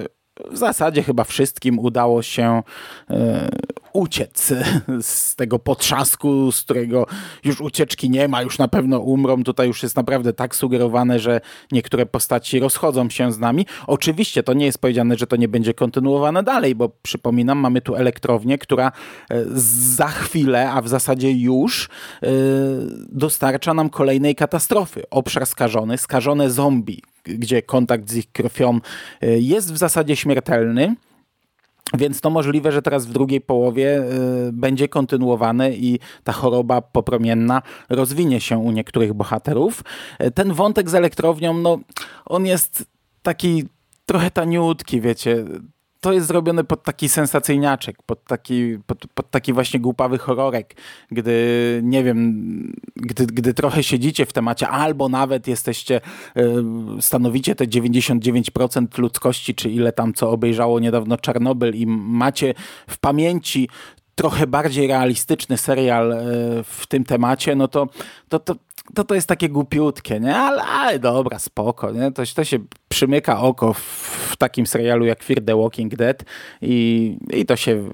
w 0.50 0.56
zasadzie 0.56 1.02
chyba 1.02 1.24
wszystkim 1.24 1.78
udało 1.78 2.22
się 2.22 2.62
uciec 3.96 4.52
z 5.00 5.36
tego 5.36 5.58
potrzasku, 5.58 6.52
z 6.52 6.62
którego 6.62 7.06
już 7.44 7.60
ucieczki 7.60 8.10
nie 8.10 8.28
ma, 8.28 8.42
już 8.42 8.58
na 8.58 8.68
pewno 8.68 8.98
umrą. 8.98 9.44
Tutaj 9.44 9.66
już 9.66 9.82
jest 9.82 9.96
naprawdę 9.96 10.32
tak 10.32 10.56
sugerowane, 10.56 11.18
że 11.18 11.40
niektóre 11.72 12.06
postaci 12.06 12.60
rozchodzą 12.60 13.10
się 13.10 13.32
z 13.32 13.38
nami. 13.38 13.66
Oczywiście 13.86 14.42
to 14.42 14.52
nie 14.52 14.66
jest 14.66 14.78
powiedziane, 14.78 15.16
że 15.16 15.26
to 15.26 15.36
nie 15.36 15.48
będzie 15.48 15.74
kontynuowane 15.74 16.42
dalej, 16.42 16.74
bo 16.74 16.88
przypominam, 17.02 17.58
mamy 17.58 17.80
tu 17.80 17.94
elektrownię, 17.94 18.58
która 18.58 18.92
e, 19.30 19.44
za 19.96 20.08
chwilę, 20.08 20.70
a 20.70 20.82
w 20.82 20.88
zasadzie 20.88 21.32
już 21.32 21.88
e, 22.22 22.28
dostarcza 23.08 23.74
nam 23.74 23.90
kolejnej 23.90 24.34
katastrofy. 24.34 25.02
Obszar 25.10 25.46
skażony, 25.46 25.98
skażone 25.98 26.50
zombie, 26.50 27.02
gdzie 27.24 27.62
kontakt 27.62 28.10
z 28.10 28.16
ich 28.16 28.32
krwią 28.32 28.80
e, 29.20 29.38
jest 29.38 29.72
w 29.72 29.76
zasadzie 29.76 30.16
śmiertelny. 30.16 30.96
Więc 31.94 32.20
to 32.20 32.30
możliwe, 32.30 32.72
że 32.72 32.82
teraz 32.82 33.06
w 33.06 33.12
drugiej 33.12 33.40
połowie 33.40 34.02
y, 34.48 34.52
będzie 34.52 34.88
kontynuowane 34.88 35.72
i 35.72 35.98
ta 36.24 36.32
choroba 36.32 36.80
popromienna 36.80 37.62
rozwinie 37.88 38.40
się 38.40 38.58
u 38.58 38.70
niektórych 38.70 39.14
bohaterów. 39.14 39.82
Y, 40.22 40.30
ten 40.30 40.52
wątek 40.52 40.90
z 40.90 40.94
elektrownią, 40.94 41.54
no, 41.54 41.78
on 42.24 42.46
jest 42.46 42.84
taki 43.22 43.64
trochę 44.06 44.30
taniutki, 44.30 45.00
wiecie 45.00 45.44
to 46.06 46.12
jest 46.12 46.26
zrobione 46.26 46.64
pod 46.64 46.82
taki 46.82 47.08
sensacyjniaczek, 47.08 48.02
pod 48.02 48.24
taki, 48.24 48.78
pod, 48.86 49.06
pod, 49.14 49.30
taki 49.30 49.52
właśnie 49.52 49.80
głupawy 49.80 50.18
horrorek, 50.18 50.74
gdy, 51.10 51.80
nie 51.84 52.04
wiem, 52.04 52.72
gdy, 52.96 53.26
gdy 53.26 53.54
trochę 53.54 53.82
siedzicie 53.82 54.26
w 54.26 54.32
temacie, 54.32 54.68
albo 54.68 55.08
nawet 55.08 55.48
jesteście, 55.48 56.00
y, 56.36 56.42
stanowicie 57.00 57.54
te 57.54 57.64
99% 57.64 58.98
ludzkości, 58.98 59.54
czy 59.54 59.70
ile 59.70 59.92
tam 59.92 60.14
co 60.14 60.30
obejrzało 60.30 60.80
niedawno 60.80 61.16
Czarnobyl 61.16 61.74
i 61.74 61.86
macie 61.86 62.54
w 62.88 62.98
pamięci 62.98 63.68
trochę 64.14 64.46
bardziej 64.46 64.86
realistyczny 64.86 65.58
serial 65.58 66.12
y, 66.12 66.16
w 66.64 66.86
tym 66.88 67.04
temacie, 67.04 67.54
no 67.54 67.68
to, 67.68 67.88
to, 68.28 68.38
to, 68.38 68.54
to, 68.94 69.04
to 69.04 69.14
jest 69.14 69.28
takie 69.28 69.48
głupiutkie, 69.48 70.20
nie? 70.20 70.36
Ale, 70.36 70.62
ale 70.62 70.98
dobra, 70.98 71.38
spoko, 71.38 71.90
nie? 71.90 72.12
To, 72.12 72.22
to 72.34 72.44
się 72.44 72.58
przymyka 72.88 73.40
oko 73.40 73.72
w, 73.72 73.80
w 74.32 74.36
takim 74.36 74.66
serialu 74.66 75.04
jak 75.04 75.22
Fear 75.22 75.44
the 75.44 75.56
Walking 75.56 75.96
Dead 75.96 76.24
i, 76.62 77.18
i 77.30 77.46
to 77.46 77.56
się 77.56 77.90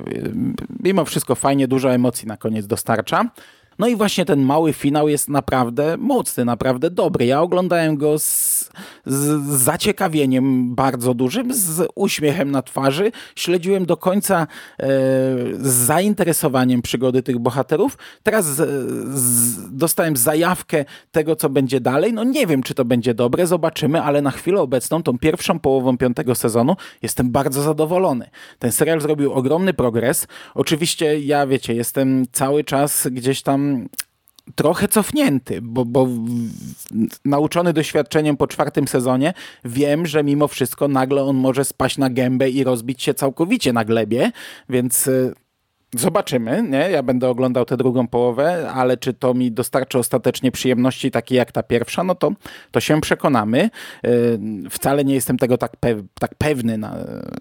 mimo 0.83 1.05
wszystko 1.05 1.35
fajnie, 1.35 1.69
dużo 1.69 1.95
emocji 1.95 2.29
na 2.29 2.37
koniec 2.37 2.67
dostarcza. 2.67 3.31
No 3.79 3.89
i 3.89 3.97
właśnie 3.97 4.25
ten 4.25 4.43
mały 4.43 4.73
finał 4.73 5.09
jest 5.09 5.29
naprawdę 5.29 5.97
mocny, 5.97 6.45
naprawdę 6.45 6.91
dobry. 6.91 7.27
Ja 7.27 7.41
oglądałem 7.41 7.97
go 7.97 8.19
z, 8.19 8.71
z 9.07 9.43
zaciekawieniem 9.63 10.75
bardzo 10.75 11.15
dużym, 11.15 11.55
z 11.55 11.89
uśmiechem 11.95 12.51
na 12.51 12.63
twarzy. 12.63 13.13
Śledziłem 13.37 13.87
do 13.87 13.97
końca 13.97 14.41
e, 14.43 14.47
z 15.61 15.73
zainteresowaniem 15.73 16.83
przygody 16.83 17.23
tych 17.23 17.39
bohaterów. 17.39 17.99
Teraz 18.23 18.47
z, 18.47 18.59
z, 19.19 19.77
dostałem 19.77 20.17
zajawkę 20.17 20.85
tego, 21.11 21.37
co 21.37 21.49
będzie 21.49 21.81
dalej. 21.81 22.13
No 22.13 22.25
nie 22.25 22.47
wiem, 22.47 22.63
czy 22.63 22.75
to 22.75 22.85
będzie 22.85 23.15
dobre, 23.15 23.47
zobaczymy, 23.47 24.03
ale 24.03 24.23
na 24.23 24.31
chwilę 24.31 24.61
obecną, 24.61 25.03
tą 25.03 25.19
pierwszą 25.19 25.59
połową 25.59 25.99
piątego 25.99 26.35
sezonu, 26.35 26.77
jestem 27.03 27.31
bardzo 27.31 27.63
zadowolony. 27.63 28.31
Ten 28.59 28.73
serial 28.73 29.01
zrobił 29.01 29.33
ogromny 29.33 29.75
progres. 29.75 30.27
Oczywiście 30.55 31.21
ja, 31.21 31.47
wiecie, 31.47 31.75
jestem 31.75 32.25
cały 32.33 32.65
czas 32.65 33.09
gdzieś 33.11 33.43
tam 33.43 33.62
trochę 34.55 34.89
cofnięty, 34.89 35.63
bo, 35.63 35.85
bo 35.85 36.09
nauczony 37.25 37.73
doświadczeniem 37.73 38.37
po 38.37 38.47
czwartym 38.47 38.89
sezonie 38.89 39.35
wiem, 39.65 40.07
że 40.07 40.25
mimo 40.25 40.49
wszystko 40.49 40.89
nagle 40.89 41.25
on 41.25 41.37
może 41.37 41.65
spaść 41.65 41.99
na 41.99 42.11
gębę 42.11 42.51
i 42.51 42.65
rozbić 42.65 43.03
się 43.03 43.15
całkowicie 43.15 43.73
na 43.73 43.85
glebie, 43.85 44.33
więc 44.69 45.07
y, 45.07 45.35
Zobaczymy, 45.97 46.63
nie? 46.63 46.91
Ja 46.91 47.03
będę 47.03 47.29
oglądał 47.29 47.65
tę 47.65 47.77
drugą 47.77 48.09
połowę, 48.09 48.71
ale 48.75 48.97
czy 48.97 49.15
to 49.15 49.35
mi 49.35 49.53
dostarczy 49.53 49.99
ostatecznie 49.99 50.53
przyjemności 50.53 51.11
takiej 51.11 51.39
jak 51.39 51.53
ta 51.53 51.63
pierwsza, 51.63 52.05
no 52.05 52.15
to, 52.15 52.33
to 52.71 52.81
się 52.81 53.01
przekonamy. 53.01 53.71
Y, 54.07 54.39
wcale 54.71 55.05
nie 55.05 55.15
jestem 55.15 55.39
tego 55.39 55.59
tak, 55.59 55.77
pew, 55.77 56.03
tak 56.21 56.35
pewny, 56.35 56.79
na, 56.79 56.97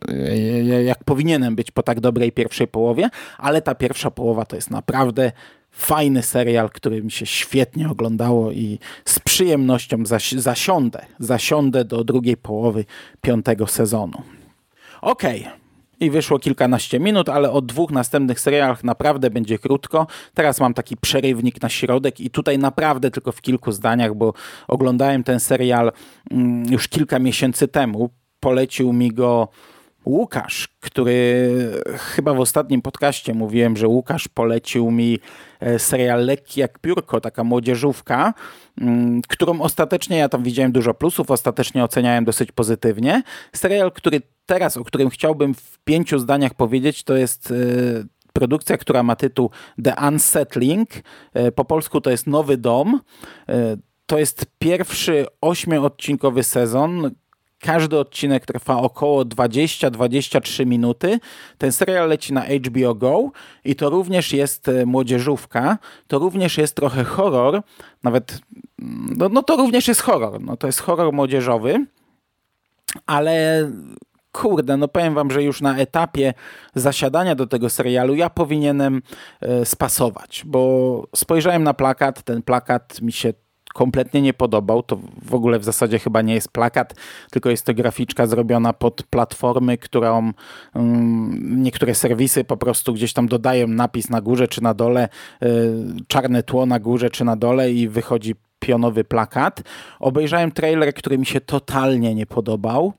y, 0.10 0.84
jak 0.84 1.04
powinienem 1.04 1.56
być 1.56 1.72
po 1.72 1.84
tak 1.84 2.00
dobrej 2.00 2.32
pierwszej 2.32 2.68
połowie, 2.68 3.10
ale 3.38 3.62
ta 3.62 3.76
pierwsza 3.76 4.12
połowa 4.12 4.46
to 4.46 4.56
jest 4.56 4.72
naprawdę 4.72 5.32
fajny 5.72 6.24
serial, 6.24 6.70
który 6.70 7.04
mi 7.04 7.12
się 7.12 7.26
świetnie 7.26 7.90
oglądało 7.90 8.52
i 8.52 8.80
z 9.06 9.20
przyjemnością 9.20 10.06
zasi 10.06 10.42
zasiądę, 10.42 11.06
zasiądę 11.20 11.86
do 11.86 12.04
drugiej 12.04 12.38
połowy 12.38 12.86
piątego 13.22 13.68
sezonu. 13.68 14.22
Okej. 15.02 15.42
Okay 15.42 15.62
i 16.02 16.10
wyszło 16.10 16.40
kilkanaście 16.40 17.00
minut, 17.00 17.30
ale 17.30 17.52
o 17.52 17.62
dwóch 17.62 17.92
następnych 17.92 18.40
serialach 18.40 18.84
naprawdę 18.84 19.30
będzie 19.30 19.60
krótko. 19.60 20.08
Teraz 20.34 20.60
mam 20.60 20.74
taki 20.74 20.98
przerywnik 20.98 21.62
na 21.62 21.70
środek 21.70 22.20
i 22.20 22.30
tutaj 22.30 22.58
naprawdę 22.58 23.12
tylko 23.12 23.32
w 23.32 23.42
kilku 23.42 23.72
zdaniach, 23.72 24.16
bo 24.16 24.34
oglądałem 24.68 25.24
ten 25.24 25.40
serial 25.40 25.92
mm, 26.32 26.72
już 26.72 26.88
kilka 26.88 27.20
miesięcy 27.20 27.68
temu. 27.68 28.10
Polecił 28.40 28.94
mi 28.94 29.12
go 29.12 29.48
Łukasz, 30.06 30.68
który 30.80 31.50
chyba 31.98 32.34
w 32.34 32.40
ostatnim 32.40 32.82
podcaście 32.82 33.34
mówiłem, 33.34 33.78
że 33.78 33.88
Łukasz 33.88 34.28
polecił 34.28 34.92
mi 34.92 35.20
e, 35.60 35.80
serial 35.80 36.26
Lekki 36.26 36.60
jak 36.60 36.80
piórko, 36.80 37.22
taka 37.22 37.44
młodzieżówka, 37.44 38.34
mm, 38.82 39.22
którą 39.28 39.62
ostatecznie, 39.62 40.18
ja 40.18 40.30
tam 40.30 40.44
widziałem 40.44 40.72
dużo 40.72 40.94
plusów, 40.94 41.32
ostatecznie 41.32 41.84
oceniałem 41.84 42.26
dosyć 42.26 42.52
pozytywnie. 42.52 43.24
Serial, 43.56 43.92
który 43.92 44.22
teraz, 44.46 44.78
o 44.78 44.84
którym 44.84 45.10
chciałbym 45.10 45.54
w 45.54 45.80
pięciu 45.84 46.20
zdaniach 46.20 46.54
powiedzieć, 46.54 47.04
to 47.04 47.16
jest 47.16 47.52
e, 47.52 47.56
produkcja, 48.34 48.78
która 48.78 49.04
ma 49.04 49.16
tytuł 49.16 49.50
The 49.84 49.96
Unsettling. 50.08 50.90
E, 51.34 51.52
po 51.52 51.66
polsku 51.66 52.02
to 52.02 52.12
jest 52.12 52.28
Nowy 52.28 52.58
Dom. 52.58 53.02
To 54.06 54.20
jest 54.20 54.46
pierwszy 54.60 55.26
ośmioodcinkowy 55.42 56.44
sezon, 56.44 57.12
każdy 57.62 58.00
odcinek 58.00 58.46
trwa 58.46 58.78
około 58.78 59.26
20-23 59.26 60.66
minuty. 60.66 61.20
Ten 61.58 61.72
serial 61.72 62.10
leci 62.10 62.34
na 62.34 62.46
HBO 62.46 62.96
Go 62.96 63.32
i 63.66 63.76
to 63.76 63.90
również 63.90 64.34
jest 64.34 64.68
e, 64.68 64.86
młodzieżówka, 64.86 65.78
to 66.08 66.20
również 66.20 66.58
jest 66.58 66.76
trochę 66.76 67.04
horror, 67.04 67.62
nawet, 68.04 68.40
mm, 68.82 69.16
no, 69.18 69.30
no 69.30 69.44
to 69.44 69.56
również 69.56 69.88
jest 69.88 70.02
horror, 70.02 70.42
no 70.42 70.58
to 70.58 70.68
jest 70.68 70.80
horror 70.80 71.14
młodzieżowy, 71.14 71.86
ale 73.06 73.66
kurde, 74.32 74.78
no 74.78 74.88
powiem 74.88 75.14
wam, 75.14 75.32
że 75.32 75.44
już 75.44 75.62
na 75.62 75.78
etapie 75.78 76.34
zasiadania 76.76 77.36
do 77.36 77.48
tego 77.48 77.70
serialu 77.70 78.16
ja 78.16 78.30
powinienem 78.30 79.02
e, 79.42 79.66
spasować, 79.66 80.44
bo 80.46 81.04
spojrzałem 81.16 81.64
na 81.64 81.74
plakat, 81.74 82.24
ten 82.24 82.42
plakat 82.42 83.02
mi 83.02 83.12
się 83.12 83.34
kompletnie 83.74 84.22
nie 84.22 84.34
podobał. 84.34 84.84
To 84.84 85.00
w 85.24 85.34
ogóle 85.34 85.60
w 85.60 85.64
zasadzie 85.64 86.00
chyba 86.00 86.22
nie 86.22 86.34
jest 86.34 86.52
plakat, 86.52 86.96
tylko 87.32 87.50
jest 87.50 87.66
to 87.66 87.74
graficzka 87.74 88.28
zrobiona 88.28 88.74
pod 88.74 89.04
platformy, 89.04 89.78
którą 89.78 90.34
um, 90.76 91.64
niektóre 91.64 91.96
serwisy 91.96 92.44
po 92.44 92.58
prostu 92.58 92.94
gdzieś 92.94 93.14
tam 93.14 93.28
dodają 93.28 93.68
napis 93.68 94.10
na 94.10 94.22
górze 94.22 94.48
czy 94.48 94.64
na 94.64 94.74
dole, 94.74 95.10
y, 95.44 95.48
czarne 96.08 96.44
tło 96.44 96.66
na 96.66 96.80
górze 96.80 97.10
czy 97.10 97.26
na 97.26 97.36
dole 97.36 97.72
i 97.72 97.88
wychodzi 97.88 98.36
pionowy 98.60 99.04
plakat. 99.04 99.62
Obejrzałem 100.00 100.52
trailer, 100.52 100.94
który 100.94 101.18
mi 101.18 101.26
się 101.26 101.42
totalnie 101.42 102.16
nie 102.16 102.26
podobał. 102.26 102.94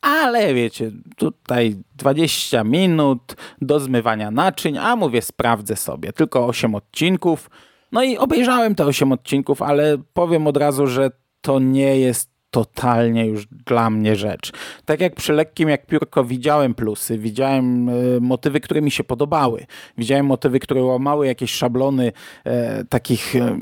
Ale 0.00 0.54
wiecie, 0.54 0.90
tutaj 1.16 1.76
20 1.94 2.64
minut 2.64 3.36
do 3.60 3.80
zmywania 3.80 4.30
naczyń, 4.30 4.78
a 4.78 4.96
mówię, 4.96 5.22
sprawdzę 5.22 5.76
sobie. 5.76 6.12
Tylko 6.12 6.46
8 6.46 6.74
odcinków 6.74 7.50
no 7.92 8.02
i 8.02 8.16
obejrzałem 8.16 8.74
te 8.74 8.86
8 8.86 9.12
odcinków, 9.12 9.62
ale 9.62 9.98
powiem 10.12 10.46
od 10.46 10.56
razu, 10.56 10.86
że 10.86 11.10
to 11.40 11.58
nie 11.58 12.00
jest 12.00 12.32
totalnie 12.50 13.26
już 13.26 13.46
dla 13.46 13.90
mnie 13.90 14.16
rzecz. 14.16 14.52
Tak 14.84 15.00
jak 15.00 15.14
przy 15.14 15.32
lekkim 15.32 15.68
jak 15.68 15.86
piórko 15.86 16.24
widziałem 16.24 16.74
plusy, 16.74 17.18
widziałem 17.18 17.88
e, 17.88 17.92
motywy, 18.20 18.60
które 18.60 18.82
mi 18.82 18.90
się 18.90 19.04
podobały. 19.04 19.66
Widziałem 19.98 20.26
motywy, 20.26 20.58
które 20.58 20.82
łamały 20.82 21.26
jakieś 21.26 21.50
szablony 21.50 22.12
e, 22.44 22.84
takich 22.84 23.36
e, 23.36 23.58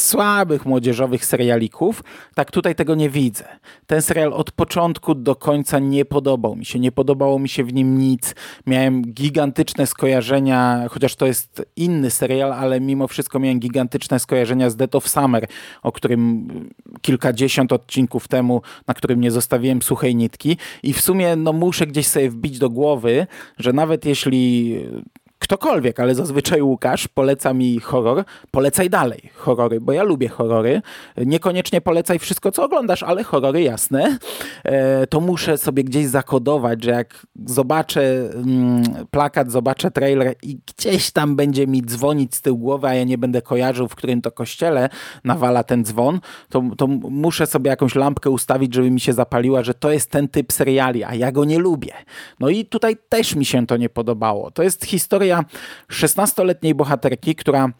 słabych 0.00 0.66
młodzieżowych 0.66 1.24
serialików, 1.24 2.04
tak 2.34 2.50
tutaj 2.50 2.74
tego 2.74 2.94
nie 2.94 3.10
widzę. 3.10 3.44
Ten 3.86 4.02
serial 4.02 4.32
od 4.32 4.52
początku 4.52 5.14
do 5.14 5.36
końca 5.36 5.78
nie 5.78 6.04
podobał 6.04 6.56
mi 6.56 6.64
się, 6.64 6.78
nie 6.78 6.92
podobało 6.92 7.38
mi 7.38 7.48
się 7.48 7.64
w 7.64 7.72
nim 7.72 7.98
nic. 7.98 8.34
Miałem 8.66 9.02
gigantyczne 9.02 9.86
skojarzenia, 9.86 10.86
chociaż 10.90 11.16
to 11.16 11.26
jest 11.26 11.62
inny 11.76 12.10
serial, 12.10 12.52
ale 12.52 12.80
mimo 12.80 13.08
wszystko 13.08 13.38
miałem 13.38 13.60
gigantyczne 13.60 14.18
skojarzenia 14.18 14.70
z 14.70 14.76
Dead 14.76 14.94
of 14.94 15.08
Summer, 15.08 15.46
o 15.82 15.92
którym 15.92 16.48
kilkadziesiąt 17.00 17.72
odcinków 17.72 18.28
temu, 18.28 18.62
na 18.86 18.94
którym 18.94 19.20
nie 19.20 19.30
zostawiłem 19.30 19.82
suchej 19.82 20.16
nitki 20.16 20.56
i 20.82 20.92
w 20.92 21.00
sumie 21.00 21.36
no, 21.36 21.52
muszę 21.52 21.86
gdzieś 21.86 22.06
sobie 22.06 22.30
wbić 22.30 22.58
do 22.58 22.70
głowy, 22.70 23.26
że 23.58 23.72
nawet 23.72 24.04
jeśli 24.04 24.74
ktokolwiek, 25.38 26.00
ale 26.00 26.14
zazwyczaj 26.14 26.62
Łukasz 26.62 27.08
poleca 27.08 27.54
mi 27.54 27.80
horror, 27.80 28.24
polecaj 28.50 28.90
dalej 28.90 29.30
horrory, 29.34 29.80
bo 29.80 29.92
ja 29.92 30.02
lubię 30.02 30.28
horrory. 30.28 30.82
Niekoniecznie 31.16 31.80
polecaj 31.80 32.18
wszystko, 32.18 32.52
co 32.52 32.64
oglądasz, 32.64 33.02
ale 33.02 33.24
horrory 33.24 33.62
jasne. 33.62 34.18
E, 34.64 35.06
to 35.06 35.20
muszę 35.20 35.58
sobie 35.58 35.84
gdzieś 35.84 36.06
zakodować, 36.06 36.84
że 36.84 36.90
jak 36.90 37.26
zobaczę 37.46 38.30
mm, 38.34 38.82
plakat, 39.10 39.50
zobaczę 39.50 39.90
trailer 39.90 40.34
i 40.42 40.58
gdzieś 40.66 41.10
tam 41.10 41.36
będzie 41.36 41.66
mi 41.66 41.82
dzwonić 41.82 42.34
z 42.34 42.42
tyłu 42.42 42.58
głowy, 42.58 42.86
a 42.86 42.94
ja 42.94 43.04
nie 43.04 43.18
będę 43.18 43.42
kojarzył, 43.42 43.88
w 43.88 43.94
którym 43.94 44.22
to 44.22 44.30
kościele 44.30 44.88
nawala 45.24 45.64
ten 45.64 45.84
dzwon, 45.84 46.20
to, 46.48 46.62
to 46.76 46.86
muszę 46.86 47.46
sobie 47.46 47.70
jakąś 47.70 47.94
lampkę 47.94 48.30
ustawić, 48.30 48.74
żeby 48.74 48.90
mi 48.90 49.00
się 49.00 49.12
zapaliła, 49.12 49.62
że 49.62 49.74
to 49.74 49.90
jest 49.90 50.10
ten 50.10 50.28
typ 50.28 50.52
seriali, 50.52 51.04
a 51.04 51.14
ja 51.14 51.32
go 51.32 51.44
nie 51.44 51.58
lubię. 51.58 51.92
No 52.40 52.48
i 52.48 52.64
tutaj 52.64 52.96
też 53.08 53.34
mi 53.34 53.44
się 53.44 53.66
to 53.66 53.76
nie 53.76 53.88
podobało. 53.88 54.50
To 54.50 54.62
jest 54.62 54.84
historia 54.84 55.27
16-letniej 55.90 56.74
bohaterki, 56.74 57.34
która 57.34 57.72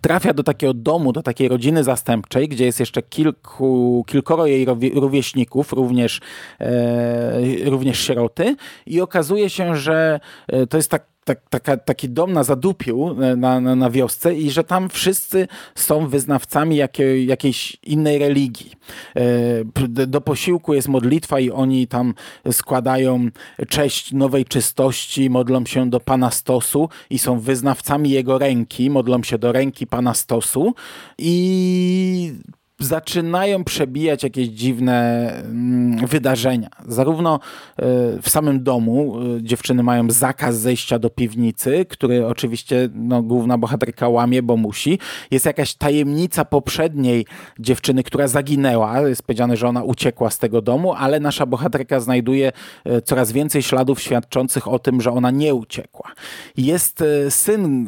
trafia 0.00 0.32
do 0.32 0.42
takiego 0.42 0.74
domu, 0.74 1.12
do 1.12 1.22
takiej 1.22 1.48
rodziny 1.48 1.84
zastępczej, 1.84 2.48
gdzie 2.48 2.64
jest 2.64 2.80
jeszcze 2.80 3.02
kilku, 3.02 4.04
kilkoro 4.06 4.46
jej 4.46 4.66
rówieśników, 4.94 5.72
również, 5.72 6.20
e, 6.60 7.70
również 7.70 7.98
sieroty. 8.00 8.56
I 8.86 9.00
okazuje 9.00 9.50
się, 9.50 9.76
że 9.76 10.20
e, 10.48 10.66
to 10.66 10.76
jest 10.76 10.90
tak 10.90 11.15
tak, 11.26 11.40
taka, 11.50 11.76
taki 11.76 12.08
dom 12.08 12.32
na 12.32 12.44
zadupiu 12.44 13.16
e, 13.22 13.36
na, 13.36 13.60
na, 13.60 13.74
na, 13.74 13.90
wiosce 13.90 14.34
i 14.34 14.50
że 14.50 14.64
tam 14.64 14.88
wszyscy 14.88 15.48
są 15.74 16.08
wyznawcami 16.08 16.76
jakiej, 16.76 17.26
jakiejś 17.26 17.76
innej 17.82 18.18
religii. 18.18 18.72
E, 19.16 20.06
do 20.06 20.20
posiłku 20.20 20.74
jest 20.74 20.88
modlitwa 20.88 21.40
i 21.40 21.50
oni 21.50 21.86
tam 21.86 22.14
składają 22.52 23.28
cześć 23.68 24.12
nowej 24.12 24.44
czystości, 24.44 25.30
modlą 25.30 25.64
się 25.64 25.90
do 25.90 26.00
Pana 26.00 26.30
Stosu 26.30 26.88
i 27.10 27.18
są 27.18 27.40
wyznawcami 27.40 28.10
jego 28.10 28.38
ręki, 28.38 28.90
modlą 28.90 29.22
się 29.22 29.38
do 29.38 29.52
ręki 29.52 29.86
Pana 29.86 30.14
Stosu 30.14 30.74
i 31.18 32.32
zaczynają 32.78 33.64
przebijać 33.64 34.22
jakieś 34.22 34.48
dziwne 34.48 35.30
mm, 35.44 36.06
wydarzenia. 36.06 36.68
Zarówno 36.88 37.34
e, 37.34 37.82
w 38.22 38.28
samym 38.28 38.62
domu 38.62 39.18
e, 39.36 39.42
dziewczyny 39.42 39.82
mają 39.82 40.10
zakaz 40.10 40.58
zejścia 40.58 40.98
do 40.98 41.10
piwnicy, 41.10 41.86
który 41.88 42.26
oczywiście 42.26 42.88
no, 42.94 43.22
główna 43.22 43.58
bohaterka 43.58 44.08
łamie, 44.08 44.42
bo 44.42 44.56
musi. 44.56 44.98
Jest 45.30 45.46
jakaś 45.46 45.74
tajemnica 45.74 46.44
poprzedniej 46.44 47.26
dziewczyny, 47.58 48.02
która 48.02 48.28
zaginęła. 48.28 49.00
Jest 49.00 49.22
powiedziane, 49.22 49.56
że 49.56 49.68
ona 49.68 49.82
uciekła 49.82 50.30
z 50.30 50.38
tego 50.38 50.62
domu, 50.62 50.92
ale 50.92 51.20
nasza 51.20 51.46
bohaterka 51.46 52.00
znajduje 52.00 52.52
e, 52.84 53.02
coraz 53.02 53.32
więcej 53.32 53.62
śladów 53.62 54.00
świadczących 54.00 54.68
o 54.68 54.78
tym, 54.78 55.00
że 55.00 55.10
ona 55.10 55.30
nie 55.30 55.54
uciekła. 55.54 56.12
Jest 56.56 57.04
syn, 57.30 57.86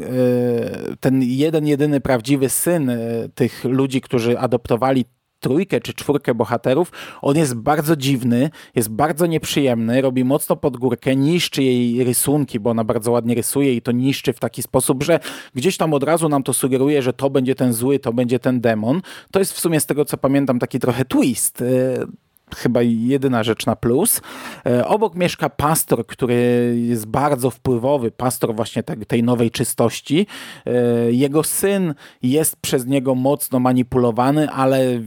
ten 1.01 1.23
jeden, 1.23 1.67
jedyny 1.67 2.01
prawdziwy 2.01 2.49
syn 2.49 2.91
tych 3.35 3.65
ludzi, 3.65 4.01
którzy 4.01 4.39
adoptowali 4.39 4.78
przygotowali 4.79 5.05
trójkę 5.41 5.81
czy 5.81 5.95
czwórkę 5.95 6.35
bohaterów. 6.35 6.93
On 7.23 7.37
jest 7.37 7.55
bardzo 7.55 7.97
dziwny, 7.97 8.51
jest 8.75 8.89
bardzo 8.89 9.27
nieprzyjemny, 9.27 10.01
robi 10.01 10.25
mocno 10.25 10.57
pod 10.57 10.77
górkę, 10.77 11.17
niszczy 11.17 11.63
jej 11.63 12.05
rysunki, 12.05 12.61
bo 12.61 12.71
ona 12.71 12.85
bardzo 12.85 13.13
ładnie 13.13 13.35
rysuje 13.35 13.75
i 13.75 13.83
to 13.83 13.93
niszczy 13.93 14.33
w 14.33 14.41
taki 14.41 14.63
sposób, 14.63 15.03
że 15.03 15.21
gdzieś 15.55 15.77
tam 15.77 15.95
od 15.95 16.03
razu 16.03 16.29
nam 16.29 16.43
to 16.43 16.53
sugeruje, 16.53 17.03
że 17.03 17.13
to 17.13 17.31
będzie 17.31 17.55
ten 17.55 17.73
zły, 17.73 17.99
to 17.99 18.13
będzie 18.13 18.39
ten 18.39 18.61
demon. 18.61 19.01
To 19.33 19.39
jest 19.39 19.53
w 19.53 19.61
sumie 19.61 19.81
z 19.81 19.87
tego 19.87 20.05
co 20.05 20.17
pamiętam 20.17 20.59
taki 20.59 20.79
trochę 20.79 21.05
twist 21.05 21.61
y, 21.61 22.07
chyba 22.55 22.83
jedyna 22.83 23.43
rzecz 23.43 23.67
na 23.67 23.77
plus. 23.77 24.21
E, 24.67 24.87
obok 24.87 25.15
mieszka 25.15 25.49
pastor, 25.49 26.07
który 26.07 26.75
jest 26.89 27.07
bardzo 27.07 27.51
wpływowy, 27.51 28.11
pastor 28.11 28.55
właśnie 28.55 28.83
tej 28.83 29.23
nowej 29.23 29.51
czystości. 29.51 30.27
E, 30.67 30.73
jego 31.13 31.43
syn 31.43 31.95
jest 32.23 32.57
przez 32.57 32.87
niego 32.87 33.15
mocno 33.15 33.61
manipulowany, 33.61 34.51
ale 34.51 35.01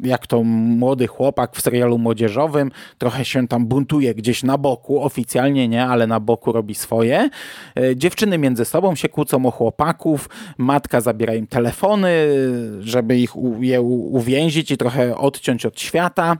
jak 0.00 0.26
to 0.26 0.42
młody 0.42 1.06
chłopak 1.06 1.56
w 1.56 1.60
serialu 1.60 1.98
młodzieżowym, 1.98 2.70
trochę 2.98 3.24
się 3.24 3.48
tam 3.48 3.66
buntuje 3.66 4.14
gdzieś 4.14 4.42
na 4.42 4.58
boku, 4.58 5.02
oficjalnie 5.02 5.68
nie, 5.68 5.86
ale 5.86 6.06
na 6.06 6.20
boku 6.20 6.52
robi 6.52 6.74
swoje. 6.74 7.30
E, 7.76 7.96
dziewczyny 7.96 8.38
między 8.38 8.64
sobą 8.64 8.94
się 8.94 9.08
kłócą 9.08 9.46
o 9.46 9.50
chłopaków, 9.50 10.28
matka 10.58 11.00
zabiera 11.00 11.34
im 11.34 11.46
telefony, 11.46 12.08
żeby 12.80 13.18
ich 13.18 13.30
je 13.60 13.80
uwięzić 13.80 14.70
i 14.70 14.76
trochę 14.76 15.16
odciąć 15.16 15.66
od 15.66 15.80
świata 15.80 16.36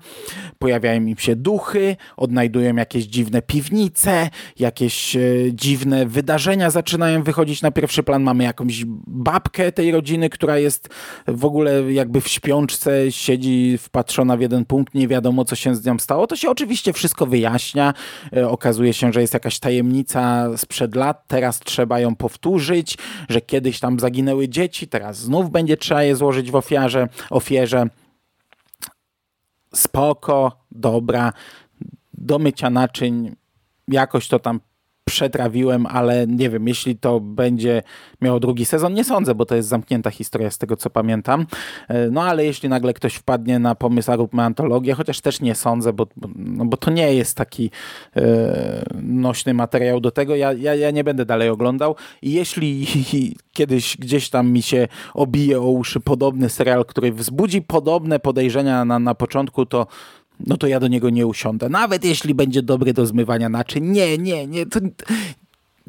pojawiają 0.58 1.06
im 1.06 1.18
się 1.18 1.36
duchy, 1.36 1.96
odnajdują 2.16 2.76
jakieś 2.76 3.04
dziwne 3.04 3.42
piwnice, 3.42 4.30
jakieś 4.58 5.16
e, 5.16 5.20
dziwne 5.52 6.06
wydarzenia 6.06 6.70
zaczynają 6.70 7.22
wychodzić 7.22 7.62
na 7.62 7.70
pierwszy 7.70 8.02
plan. 8.02 8.22
Mamy 8.22 8.44
jakąś 8.44 8.84
babkę 9.06 9.72
tej 9.72 9.92
rodziny, 9.92 10.30
która 10.30 10.58
jest 10.58 10.88
w 11.28 11.44
ogóle 11.44 11.92
jakby 11.92 12.20
w 12.20 12.28
śpiączce, 12.28 13.12
siedzi 13.12 13.78
wpatrzona 13.78 14.36
w 14.36 14.40
jeden 14.40 14.64
punkt, 14.64 14.94
nie 14.94 15.08
wiadomo 15.08 15.44
co 15.44 15.56
się 15.56 15.74
z 15.74 15.84
nią 15.84 15.98
stało. 15.98 16.26
To 16.26 16.36
się 16.36 16.50
oczywiście 16.50 16.92
wszystko 16.92 17.26
wyjaśnia. 17.26 17.94
E, 18.36 18.48
okazuje 18.48 18.92
się, 18.92 19.12
że 19.12 19.20
jest 19.20 19.34
jakaś 19.34 19.58
tajemnica 19.58 20.48
sprzed 20.56 20.94
lat, 20.94 21.24
teraz 21.26 21.60
trzeba 21.60 22.00
ją 22.00 22.16
powtórzyć, 22.16 22.98
że 23.28 23.40
kiedyś 23.40 23.80
tam 23.80 24.00
zaginęły 24.00 24.48
dzieci, 24.48 24.88
teraz 24.88 25.18
znów 25.18 25.50
będzie 25.50 25.76
trzeba 25.76 26.02
je 26.02 26.16
złożyć 26.16 26.50
w 26.50 26.56
ofiarze, 26.56 27.08
ofierze 27.30 27.88
spoko, 29.76 30.52
dobra, 30.72 31.32
do 32.14 32.38
mycia 32.38 32.70
naczyń 32.70 33.36
jakoś 33.88 34.28
to 34.28 34.38
tam 34.38 34.60
przetrawiłem, 35.16 35.86
ale 35.86 36.26
nie 36.26 36.50
wiem, 36.50 36.68
jeśli 36.68 36.96
to 36.96 37.20
będzie 37.20 37.82
miało 38.20 38.40
drugi 38.40 38.64
sezon, 38.64 38.94
nie 38.94 39.04
sądzę, 39.04 39.34
bo 39.34 39.46
to 39.46 39.56
jest 39.56 39.68
zamknięta 39.68 40.10
historia 40.10 40.50
z 40.50 40.58
tego, 40.58 40.76
co 40.76 40.90
pamiętam. 40.90 41.46
E, 41.88 42.10
no 42.10 42.22
ale 42.22 42.44
jeśli 42.44 42.68
nagle 42.68 42.94
ktoś 42.94 43.14
wpadnie 43.14 43.58
na 43.58 43.74
pomysł, 43.74 44.12
a 44.12 44.16
róbmy 44.16 44.42
antologię, 44.42 44.94
chociaż 44.94 45.20
też 45.20 45.40
nie 45.40 45.54
sądzę, 45.54 45.92
bo, 45.92 46.06
no, 46.36 46.64
bo 46.64 46.76
to 46.76 46.90
nie 46.90 47.14
jest 47.14 47.36
taki 47.36 47.70
e, 48.16 48.84
nośny 49.02 49.54
materiał 49.54 50.00
do 50.00 50.10
tego, 50.10 50.36
ja, 50.36 50.52
ja, 50.52 50.74
ja 50.74 50.90
nie 50.90 51.04
będę 51.04 51.26
dalej 51.26 51.48
oglądał 51.48 51.96
i 52.22 52.32
jeśli 52.32 52.86
kiedyś 53.56 53.96
gdzieś 53.96 54.30
tam 54.30 54.50
mi 54.50 54.62
się 54.62 54.88
obije 55.14 55.60
o 55.60 55.70
uszy 55.70 56.00
podobny 56.00 56.48
serial, 56.48 56.84
który 56.84 57.12
wzbudzi 57.12 57.62
podobne 57.62 58.18
podejrzenia 58.18 58.84
na, 58.84 58.98
na 58.98 59.14
początku, 59.14 59.66
to 59.66 59.86
no 60.46 60.56
to 60.56 60.66
ja 60.66 60.80
do 60.80 60.88
niego 60.88 61.10
nie 61.10 61.26
usiądę. 61.26 61.68
Nawet 61.68 62.04
jeśli 62.04 62.34
będzie 62.34 62.62
dobry 62.62 62.92
do 62.92 63.06
zmywania 63.06 63.48
naczyń. 63.48 63.84
Nie, 63.84 64.18
nie, 64.18 64.46
nie. 64.46 64.66
To, 64.66 64.80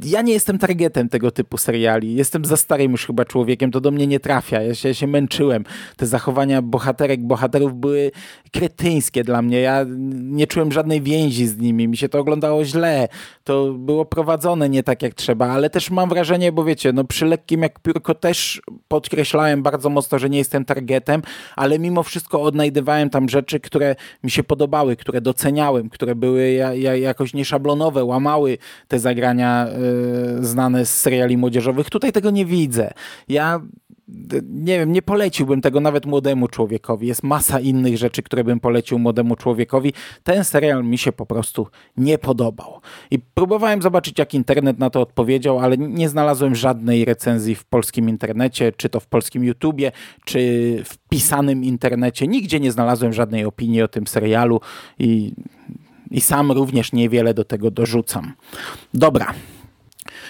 ja 0.03 0.21
nie 0.21 0.33
jestem 0.33 0.57
targetem 0.57 1.09
tego 1.09 1.31
typu 1.31 1.57
seriali. 1.57 2.15
Jestem 2.15 2.45
za 2.45 2.57
starym 2.57 2.91
już 2.91 3.05
chyba 3.05 3.25
człowiekiem, 3.25 3.71
to 3.71 3.81
do 3.81 3.91
mnie 3.91 4.07
nie 4.07 4.19
trafia. 4.19 4.61
Ja 4.61 4.75
się, 4.75 4.87
ja 4.89 4.93
się 4.93 5.07
męczyłem. 5.07 5.63
Te 5.95 6.07
zachowania 6.07 6.61
bohaterek, 6.61 7.21
bohaterów 7.21 7.75
były 7.75 8.11
kretyńskie 8.51 9.23
dla 9.23 9.41
mnie. 9.41 9.59
Ja 9.61 9.85
nie 10.13 10.47
czułem 10.47 10.71
żadnej 10.71 11.01
więzi 11.01 11.47
z 11.47 11.57
nimi. 11.57 11.87
Mi 11.87 11.97
się 11.97 12.09
to 12.09 12.19
oglądało 12.19 12.65
źle. 12.65 13.07
To 13.43 13.73
było 13.73 14.05
prowadzone 14.05 14.69
nie 14.69 14.83
tak 14.83 15.01
jak 15.01 15.13
trzeba, 15.13 15.47
ale 15.47 15.69
też 15.69 15.91
mam 15.91 16.09
wrażenie, 16.09 16.51
bo 16.51 16.63
wiecie, 16.63 16.93
no 16.93 17.03
przy 17.03 17.25
lekkim 17.25 17.61
jak 17.61 17.79
piórko 17.79 18.15
też 18.15 18.61
podkreślałem 18.87 19.63
bardzo 19.63 19.89
mocno, 19.89 20.19
że 20.19 20.29
nie 20.29 20.37
jestem 20.37 20.65
targetem, 20.65 21.21
ale 21.55 21.79
mimo 21.79 22.03
wszystko 22.03 22.41
odnajdywałem 22.41 23.09
tam 23.09 23.29
rzeczy, 23.29 23.59
które 23.59 23.95
mi 24.23 24.31
się 24.31 24.43
podobały, 24.43 24.95
które 24.95 25.21
doceniałem, 25.21 25.89
które 25.89 26.15
były 26.15 26.51
ja, 26.51 26.73
ja, 26.73 26.95
jakoś 26.95 27.33
nieszablonowe, 27.33 28.03
łamały 28.03 28.57
te 28.87 28.99
zagrania 28.99 29.67
y, 29.67 29.86
znane 30.39 30.85
z 30.85 30.99
seriali 30.99 31.37
młodzieżowych. 31.37 31.89
Tutaj 31.89 32.11
tego 32.11 32.31
nie 32.31 32.45
widzę. 32.45 32.93
Ja 33.27 33.61
nie 34.43 34.79
wiem, 34.79 34.91
nie 34.91 35.01
poleciłbym 35.01 35.61
tego 35.61 35.79
nawet 35.79 36.05
młodemu 36.05 36.47
człowiekowi. 36.47 37.07
Jest 37.07 37.23
masa 37.23 37.59
innych 37.59 37.97
rzeczy, 37.97 38.23
które 38.23 38.43
bym 38.43 38.59
polecił 38.59 38.99
młodemu 38.99 39.35
człowiekowi. 39.35 39.93
Ten 40.23 40.43
serial 40.43 40.83
mi 40.83 40.97
się 40.97 41.11
po 41.11 41.25
prostu 41.25 41.67
nie 41.97 42.17
podobał. 42.17 42.81
I 43.11 43.19
próbowałem 43.19 43.81
zobaczyć, 43.81 44.19
jak 44.19 44.33
internet 44.33 44.79
na 44.79 44.89
to 44.89 45.01
odpowiedział, 45.01 45.59
ale 45.59 45.77
nie 45.77 46.09
znalazłem 46.09 46.55
żadnej 46.55 47.05
recenzji 47.05 47.55
w 47.55 47.65
polskim 47.65 48.09
internecie, 48.09 48.71
czy 48.71 48.89
to 48.89 48.99
w 48.99 49.07
polskim 49.07 49.43
YouTubie, 49.43 49.91
czy 50.25 50.39
w 50.85 50.97
pisanym 51.09 51.63
internecie. 51.63 52.27
Nigdzie 52.27 52.59
nie 52.59 52.71
znalazłem 52.71 53.13
żadnej 53.13 53.45
opinii 53.45 53.81
o 53.81 53.87
tym 53.87 54.07
serialu 54.07 54.61
i, 54.99 55.33
i 56.11 56.21
sam 56.21 56.51
również 56.51 56.93
niewiele 56.93 57.33
do 57.33 57.43
tego 57.43 57.71
dorzucam. 57.71 58.33
Dobra, 58.93 59.33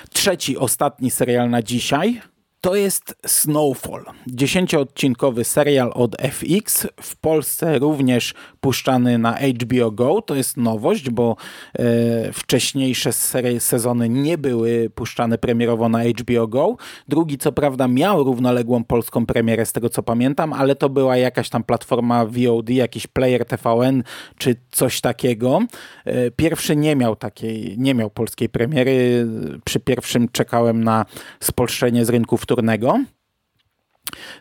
Trzeci, 0.10 0.58
ostatni 0.58 1.12
serial 1.12 1.50
na 1.50 1.64
dzisiaj 1.64 2.22
to 2.62 2.76
jest 2.76 3.16
Snowfall. 3.26 4.06
Dziesięcioodcinkowy 4.28 5.44
serial 5.44 5.92
od 5.94 6.16
FX. 6.22 6.88
W 7.02 7.16
Polsce 7.16 7.80
również 7.80 8.34
puszczany 8.68 9.18
na 9.18 9.38
HBO 9.38 9.92
Go. 9.92 10.22
To 10.22 10.36
jest 10.36 10.58
nowość, 10.58 11.10
bo 11.10 11.36
e, 11.80 12.34
wcześniejsze 12.34 13.14
sezony 13.60 14.10
nie 14.10 14.38
były 14.38 14.90
puszczane 14.96 15.38
premierowo 15.38 15.90
na 15.90 16.04
HBO 16.04 16.48
Go. 16.48 16.76
Drugi, 17.08 17.38
co 17.38 17.52
prawda, 17.52 17.88
miał 17.88 18.24
równoległą 18.24 18.84
polską 18.84 19.26
premierę, 19.26 19.66
z 19.66 19.74
tego 19.74 19.90
co 19.90 20.04
pamiętam, 20.04 20.54
ale 20.54 20.76
to 20.76 20.90
była 20.90 21.18
jakaś 21.18 21.50
tam 21.50 21.64
platforma 21.64 22.26
VOD, 22.26 22.70
jakiś 22.70 23.08
player 23.08 23.46
TVN 23.46 24.04
czy 24.38 24.56
coś 24.72 25.02
takiego. 25.02 25.60
E, 26.06 26.32
pierwszy 26.32 26.76
nie 26.76 26.96
miał 26.96 27.16
takiej, 27.16 27.76
nie 27.78 27.94
miał 27.94 28.10
polskiej 28.10 28.50
premiery. 28.50 29.28
Przy 29.66 29.80
pierwszym 29.80 30.30
czekałem 30.30 30.84
na 30.84 31.06
spolszczenie 31.40 32.06
z 32.06 32.10
rynku 32.10 32.38
wtórnego. 32.38 33.00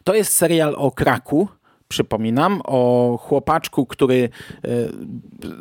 To 0.04 0.14
jest 0.14 0.32
serial 0.32 0.74
o 0.78 0.90
Kraku, 0.90 1.48
przypominam, 1.88 2.60
o 2.64 3.18
chłopaczku, 3.22 3.86
który 3.86 4.28
e, 4.64 4.68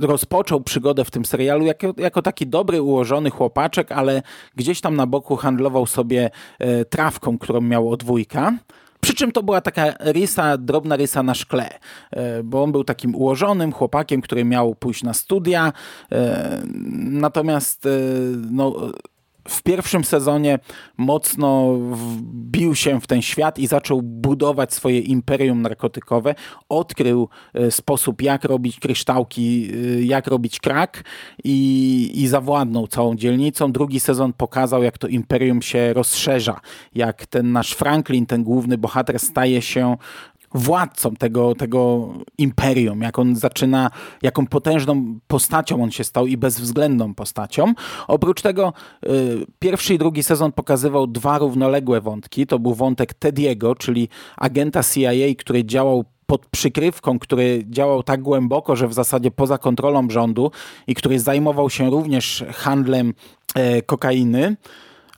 rozpoczął 0.07 0.61
przygodę 0.61 1.05
w 1.05 1.11
tym 1.11 1.25
serialu 1.25 1.65
jako, 1.65 1.93
jako 1.97 2.21
taki 2.21 2.47
dobry, 2.47 2.81
ułożony 2.81 3.29
chłopaczek, 3.29 3.91
ale 3.91 4.21
gdzieś 4.55 4.81
tam 4.81 4.95
na 4.95 5.07
boku 5.07 5.35
handlował 5.35 5.85
sobie 5.85 6.29
e, 6.59 6.85
trawką, 6.85 7.37
którą 7.37 7.61
miał 7.61 7.89
od 7.89 8.03
wujka. 8.03 8.53
Przy 9.01 9.13
czym 9.13 9.31
to 9.31 9.43
była 9.43 9.61
taka 9.61 9.93
rysa, 9.99 10.57
drobna 10.57 10.95
rysa 10.95 11.23
na 11.23 11.33
szkle, 11.33 11.69
e, 12.11 12.43
bo 12.43 12.63
on 12.63 12.71
był 12.71 12.83
takim 12.83 13.15
ułożonym 13.15 13.71
chłopakiem, 13.71 14.21
który 14.21 14.45
miał 14.45 14.75
pójść 14.75 15.03
na 15.03 15.13
studia. 15.13 15.73
Natomiast 16.93 17.87
no, 18.51 18.75
w 19.47 19.63
pierwszym 19.63 20.03
sezonie 20.03 20.59
mocno 20.97 21.73
wbił 21.91 22.75
się 22.75 23.01
w 23.01 23.07
ten 23.07 23.21
świat 23.21 23.59
i 23.59 23.67
zaczął 23.67 24.01
budować 24.01 24.73
swoje 24.73 24.99
imperium 24.99 25.61
narkotykowe. 25.61 26.35
Odkrył 26.69 27.29
e, 27.53 27.71
sposób, 27.71 28.21
jak 28.21 28.43
robić 28.43 28.79
kryształki, 28.79 29.71
e, 29.73 30.03
jak 30.03 30.27
robić 30.27 30.59
krak 30.59 31.03
i, 31.43 32.11
i 32.15 32.27
zawładnął 32.27 32.87
całą 32.87 33.15
dzielnicą. 33.15 33.71
Drugi 33.71 33.99
sezon 33.99 34.33
pokazał, 34.33 34.83
jak 34.83 34.97
to 34.97 35.07
imperium 35.07 35.61
się 35.61 35.93
rozszerza, 35.93 36.59
jak 36.95 37.25
ten 37.25 37.51
nasz 37.51 37.71
Franklin, 37.71 38.25
ten 38.25 38.43
główny 38.43 38.77
bohater, 38.77 39.19
staje 39.19 39.61
się 39.61 39.97
władcą 40.55 41.15
tego, 41.15 41.55
tego 41.55 42.09
imperium, 42.37 43.01
jak 43.01 43.19
on 43.19 43.35
zaczyna, 43.35 43.91
jaką 44.21 44.47
potężną 44.47 45.19
postacią 45.27 45.83
on 45.83 45.91
się 45.91 46.03
stał 46.03 46.27
i 46.27 46.37
bezwzględną 46.37 47.13
postacią. 47.13 47.73
Oprócz 48.07 48.41
tego 48.41 48.73
y, 49.05 49.09
pierwszy 49.59 49.93
i 49.93 49.97
drugi 49.97 50.23
sezon 50.23 50.51
pokazywał 50.51 51.07
dwa 51.07 51.37
równoległe 51.37 52.01
wątki. 52.01 52.47
To 52.47 52.59
był 52.59 52.73
wątek 52.73 53.13
Tediego, 53.13 53.75
czyli 53.75 54.09
agenta 54.37 54.83
CIA, 54.83 55.35
który 55.37 55.65
działał 55.65 56.05
pod 56.25 56.45
przykrywką, 56.45 57.19
który 57.19 57.63
działał 57.69 58.03
tak 58.03 58.21
głęboko, 58.21 58.75
że 58.75 58.87
w 58.87 58.93
zasadzie 58.93 59.31
poza 59.31 59.57
kontrolą 59.57 60.09
rządu 60.09 60.51
i 60.87 60.95
który 60.95 61.19
zajmował 61.19 61.69
się 61.69 61.89
również 61.89 62.43
handlem 62.53 63.13
e, 63.55 63.81
kokainy, 63.81 64.55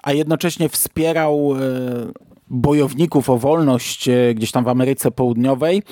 a 0.04 0.14
jednocześnie 0.14 0.70
wspierał 0.70 1.54
e, 1.56 2.27
bojowników 2.50 3.30
o 3.30 3.38
wolność 3.38 4.10
e, 4.10 4.34
gdzieś 4.36 4.52
tam 4.52 4.64
w 4.64 4.68
Ameryce 4.68 5.12
Południowej 5.12 5.84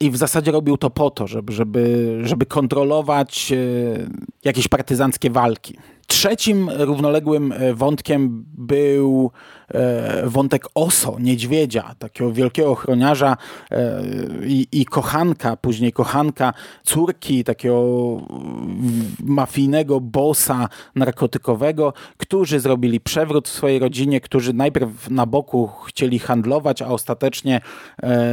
i 0.00 0.10
w 0.10 0.16
zasadzie 0.16 0.50
robił 0.50 0.76
to 0.76 0.90
po 0.90 1.10
to, 1.10 1.26
żeby, 1.26 1.52
żeby, 1.52 2.18
żeby 2.22 2.46
kontrolować 2.46 3.52
e, 3.52 3.56
jakieś 4.44 4.68
partyzanckie 4.68 5.30
walki. 5.30 5.78
Trzecim 6.10 6.70
równoległym 6.70 7.52
e, 7.52 7.74
wątkiem 7.74 8.44
był 8.58 9.30
e, 9.68 10.22
wątek 10.26 10.66
Oso, 10.74 11.16
niedźwiedzia, 11.20 11.94
takiego 11.98 12.32
wielkiego 12.32 12.70
ochroniarza 12.70 13.36
e, 13.70 14.02
i, 14.46 14.66
i, 14.72 14.84
kochanka, 14.84 15.56
później 15.56 15.92
kochanka 15.92 16.52
córki 16.82 17.44
takiego 17.44 17.80
mafijnego 19.24 20.00
bossa 20.00 20.68
narkotykowego, 20.94 21.92
którzy 22.16 22.60
zrobili 22.60 23.00
przewrót 23.00 23.48
w 23.48 23.52
swojej 23.52 23.78
rodzinie, 23.78 24.20
którzy 24.20 24.52
najpierw 24.52 25.10
na 25.10 25.26
boku 25.26 25.70
chcieli 25.86 26.18
handlować, 26.18 26.82
a 26.82 26.86
ostatecznie 26.86 27.60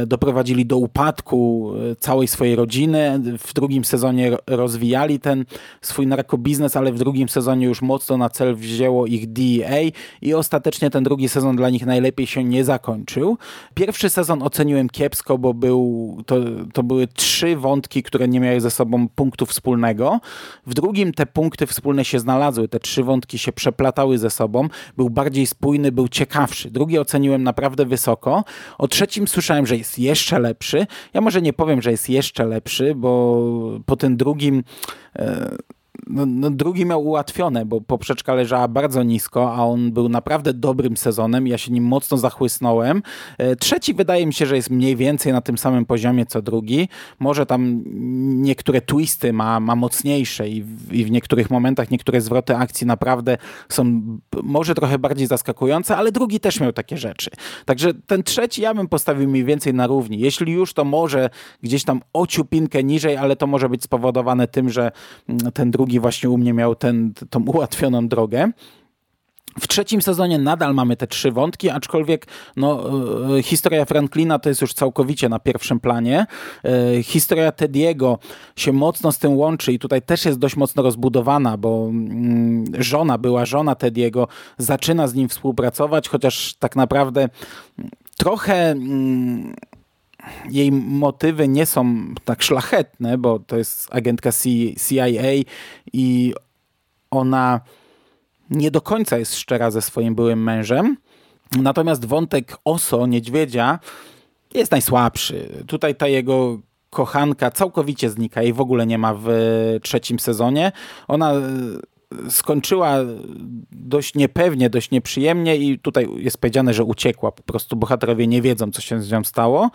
doprowadzili 0.06 0.66
do 0.66 0.76
upadku 0.76 1.72
całej 1.98 2.28
swojej 2.28 2.56
rodziny. 2.56 3.20
W 3.38 3.54
drugim 3.54 3.84
sezonie 3.84 4.36
rozwijali 4.46 5.20
ten 5.20 5.44
swój 5.82 6.06
narkobiznes, 6.06 6.76
ale 6.76 6.92
w 6.92 6.98
drugim 6.98 7.28
sezonie 7.28 7.67
już 7.68 7.82
mocno 7.82 8.16
na 8.16 8.28
cel 8.28 8.56
wzięło 8.56 9.06
ich 9.06 9.32
DEA 9.32 9.92
i 10.22 10.34
ostatecznie 10.34 10.90
ten 10.90 11.04
drugi 11.04 11.28
sezon 11.28 11.56
dla 11.56 11.70
nich 11.70 11.86
najlepiej 11.86 12.26
się 12.26 12.44
nie 12.44 12.64
zakończył. 12.64 13.38
Pierwszy 13.74 14.10
sezon 14.10 14.42
oceniłem 14.42 14.88
kiepsko, 14.88 15.38
bo 15.38 15.54
był, 15.54 16.16
to, 16.26 16.36
to 16.72 16.82
były 16.82 17.06
trzy 17.06 17.56
wątki, 17.56 18.02
które 18.02 18.28
nie 18.28 18.40
miały 18.40 18.60
ze 18.60 18.70
sobą 18.70 19.08
punktu 19.08 19.46
wspólnego. 19.46 20.20
W 20.66 20.74
drugim 20.74 21.12
te 21.12 21.26
punkty 21.26 21.66
wspólne 21.66 22.04
się 22.04 22.18
znalazły, 22.18 22.68
te 22.68 22.80
trzy 22.80 23.04
wątki 23.04 23.38
się 23.38 23.52
przeplatały 23.52 24.18
ze 24.18 24.30
sobą. 24.30 24.68
Był 24.96 25.10
bardziej 25.10 25.46
spójny, 25.46 25.92
był 25.92 26.08
ciekawszy. 26.08 26.70
Drugi 26.70 26.98
oceniłem 26.98 27.42
naprawdę 27.42 27.86
wysoko. 27.86 28.44
O 28.78 28.88
trzecim 28.88 29.28
słyszałem, 29.28 29.66
że 29.66 29.76
jest 29.76 29.98
jeszcze 29.98 30.38
lepszy. 30.38 30.86
Ja 31.14 31.20
może 31.20 31.42
nie 31.42 31.52
powiem, 31.52 31.82
że 31.82 31.90
jest 31.90 32.08
jeszcze 32.08 32.46
lepszy, 32.46 32.94
bo 32.94 33.50
po 33.86 33.96
tym 33.96 34.16
drugim... 34.16 34.64
E, 35.16 35.56
no, 36.08 36.26
no, 36.26 36.50
drugi 36.50 36.86
miał 36.86 37.06
ułatwione, 37.06 37.66
bo 37.66 37.80
poprzeczka 37.80 38.34
leżała 38.34 38.68
bardzo 38.68 39.02
nisko, 39.02 39.54
a 39.54 39.64
on 39.64 39.92
był 39.92 40.08
naprawdę 40.08 40.54
dobrym 40.54 40.96
sezonem. 40.96 41.46
Ja 41.46 41.58
się 41.58 41.72
nim 41.72 41.84
mocno 41.84 42.18
zachłysnąłem. 42.18 43.02
E, 43.38 43.56
trzeci 43.56 43.94
wydaje 43.94 44.26
mi 44.26 44.34
się, 44.34 44.46
że 44.46 44.56
jest 44.56 44.70
mniej 44.70 44.96
więcej 44.96 45.32
na 45.32 45.40
tym 45.40 45.58
samym 45.58 45.86
poziomie 45.86 46.26
co 46.26 46.42
drugi. 46.42 46.88
Może 47.18 47.46
tam 47.46 47.82
niektóre 48.42 48.80
twisty 48.80 49.32
ma, 49.32 49.60
ma 49.60 49.76
mocniejsze 49.76 50.48
i 50.48 50.62
w, 50.62 50.92
i 50.92 51.04
w 51.04 51.10
niektórych 51.10 51.50
momentach 51.50 51.90
niektóre 51.90 52.20
zwroty 52.20 52.56
akcji 52.56 52.86
naprawdę 52.86 53.38
są 53.68 54.02
może 54.42 54.74
trochę 54.74 54.98
bardziej 54.98 55.26
zaskakujące, 55.26 55.96
ale 55.96 56.12
drugi 56.12 56.40
też 56.40 56.60
miał 56.60 56.72
takie 56.72 56.96
rzeczy. 56.96 57.30
Także 57.64 57.94
ten 57.94 58.22
trzeci 58.22 58.62
ja 58.62 58.74
bym 58.74 58.88
postawił 58.88 59.28
mniej 59.28 59.44
więcej 59.44 59.74
na 59.74 59.86
równi. 59.86 60.18
Jeśli 60.18 60.52
już, 60.52 60.74
to 60.74 60.84
może 60.84 61.30
gdzieś 61.62 61.84
tam 61.84 62.00
ociupinkę 62.12 62.84
niżej, 62.84 63.16
ale 63.16 63.36
to 63.36 63.46
może 63.46 63.68
być 63.68 63.82
spowodowane 63.82 64.48
tym, 64.48 64.70
że 64.70 64.92
mm, 65.28 65.52
ten 65.52 65.70
drugi 65.70 65.97
właśnie 66.00 66.30
u 66.30 66.38
mnie 66.38 66.52
miał 66.52 66.74
ten, 66.74 67.12
tą 67.30 67.44
ułatwioną 67.54 68.08
drogę. 68.08 68.52
W 69.60 69.68
trzecim 69.68 70.02
sezonie 70.02 70.38
nadal 70.38 70.74
mamy 70.74 70.96
te 70.96 71.06
trzy 71.06 71.32
wątki, 71.32 71.70
aczkolwiek 71.70 72.26
no, 72.56 72.90
e, 73.38 73.42
historia 73.42 73.84
Franklina 73.84 74.38
to 74.38 74.48
jest 74.48 74.60
już 74.60 74.74
całkowicie 74.74 75.28
na 75.28 75.38
pierwszym 75.38 75.80
planie. 75.80 76.26
E, 76.64 77.02
historia 77.02 77.52
Tediego 77.52 78.18
się 78.56 78.72
mocno 78.72 79.12
z 79.12 79.18
tym 79.18 79.36
łączy 79.36 79.72
i 79.72 79.78
tutaj 79.78 80.02
też 80.02 80.24
jest 80.24 80.38
dość 80.38 80.56
mocno 80.56 80.82
rozbudowana, 80.82 81.56
bo 81.56 81.86
mm, 81.90 82.64
żona, 82.78 83.18
była 83.18 83.46
żona 83.46 83.74
Tediego, 83.74 84.28
zaczyna 84.58 85.08
z 85.08 85.14
nim 85.14 85.28
współpracować, 85.28 86.08
chociaż 86.08 86.54
tak 86.54 86.76
naprawdę 86.76 87.28
trochę 88.16 88.70
mm, 88.70 89.54
jej 90.50 90.72
motywy 90.72 91.48
nie 91.48 91.66
są 91.66 92.14
tak 92.24 92.42
szlachetne, 92.42 93.18
bo 93.18 93.38
to 93.38 93.56
jest 93.56 93.88
agentka 93.90 94.30
CIA 94.88 95.06
i 95.92 96.34
ona 97.10 97.60
nie 98.50 98.70
do 98.70 98.80
końca 98.80 99.18
jest 99.18 99.36
szczera 99.36 99.70
ze 99.70 99.82
swoim 99.82 100.14
byłym 100.14 100.42
mężem. 100.42 100.96
Natomiast 101.62 102.04
wątek 102.04 102.56
Oso, 102.64 103.06
niedźwiedzia, 103.06 103.78
jest 104.54 104.72
najsłabszy. 104.72 105.64
Tutaj 105.66 105.94
ta 105.94 106.08
jego 106.08 106.58
kochanka 106.90 107.50
całkowicie 107.50 108.10
znika 108.10 108.42
i 108.42 108.52
w 108.52 108.60
ogóle 108.60 108.86
nie 108.86 108.98
ma 108.98 109.14
w 109.14 109.28
trzecim 109.82 110.18
sezonie. 110.18 110.72
Ona 111.08 111.32
e, 111.32 111.40
skończyła 112.30 112.96
dość 113.72 114.14
niepewnie, 114.14 114.70
dość 114.70 114.90
nieprzyjemnie 114.90 115.56
i 115.56 115.78
tutaj 115.78 116.08
jest 116.16 116.38
powiedziane, 116.38 116.74
że 116.74 116.84
uciekła. 116.84 117.32
Po 117.32 117.42
prostu 117.42 117.76
bohaterowie 117.76 118.26
nie 118.26 118.42
wiedzą, 118.42 118.70
co 118.70 118.80
się 118.80 119.02
z 119.02 119.12
nią 119.12 119.24
stało. 119.24 119.70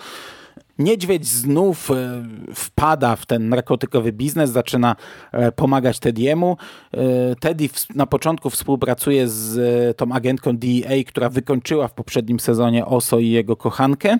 Niedźwiedź 0.79 1.27
znów 1.27 1.91
e, 1.91 2.23
wpada 2.53 3.15
w 3.15 3.25
ten 3.25 3.49
narkotykowy 3.49 4.11
biznes, 4.11 4.49
zaczyna 4.49 4.95
e, 5.31 5.51
pomagać 5.51 5.99
Tediemu. 5.99 6.57
E, 6.93 7.35
Teddy 7.35 7.69
na 7.95 8.05
początku 8.05 8.49
współpracuje 8.49 9.27
z 9.27 9.97
tą 9.97 10.11
agentką 10.11 10.57
DEA, 10.57 11.03
która 11.07 11.29
wykończyła 11.29 11.87
w 11.87 11.93
poprzednim 11.93 12.39
sezonie 12.39 12.85
Oso 12.85 13.19
i 13.19 13.29
jego 13.29 13.55
kochankę. 13.55 14.17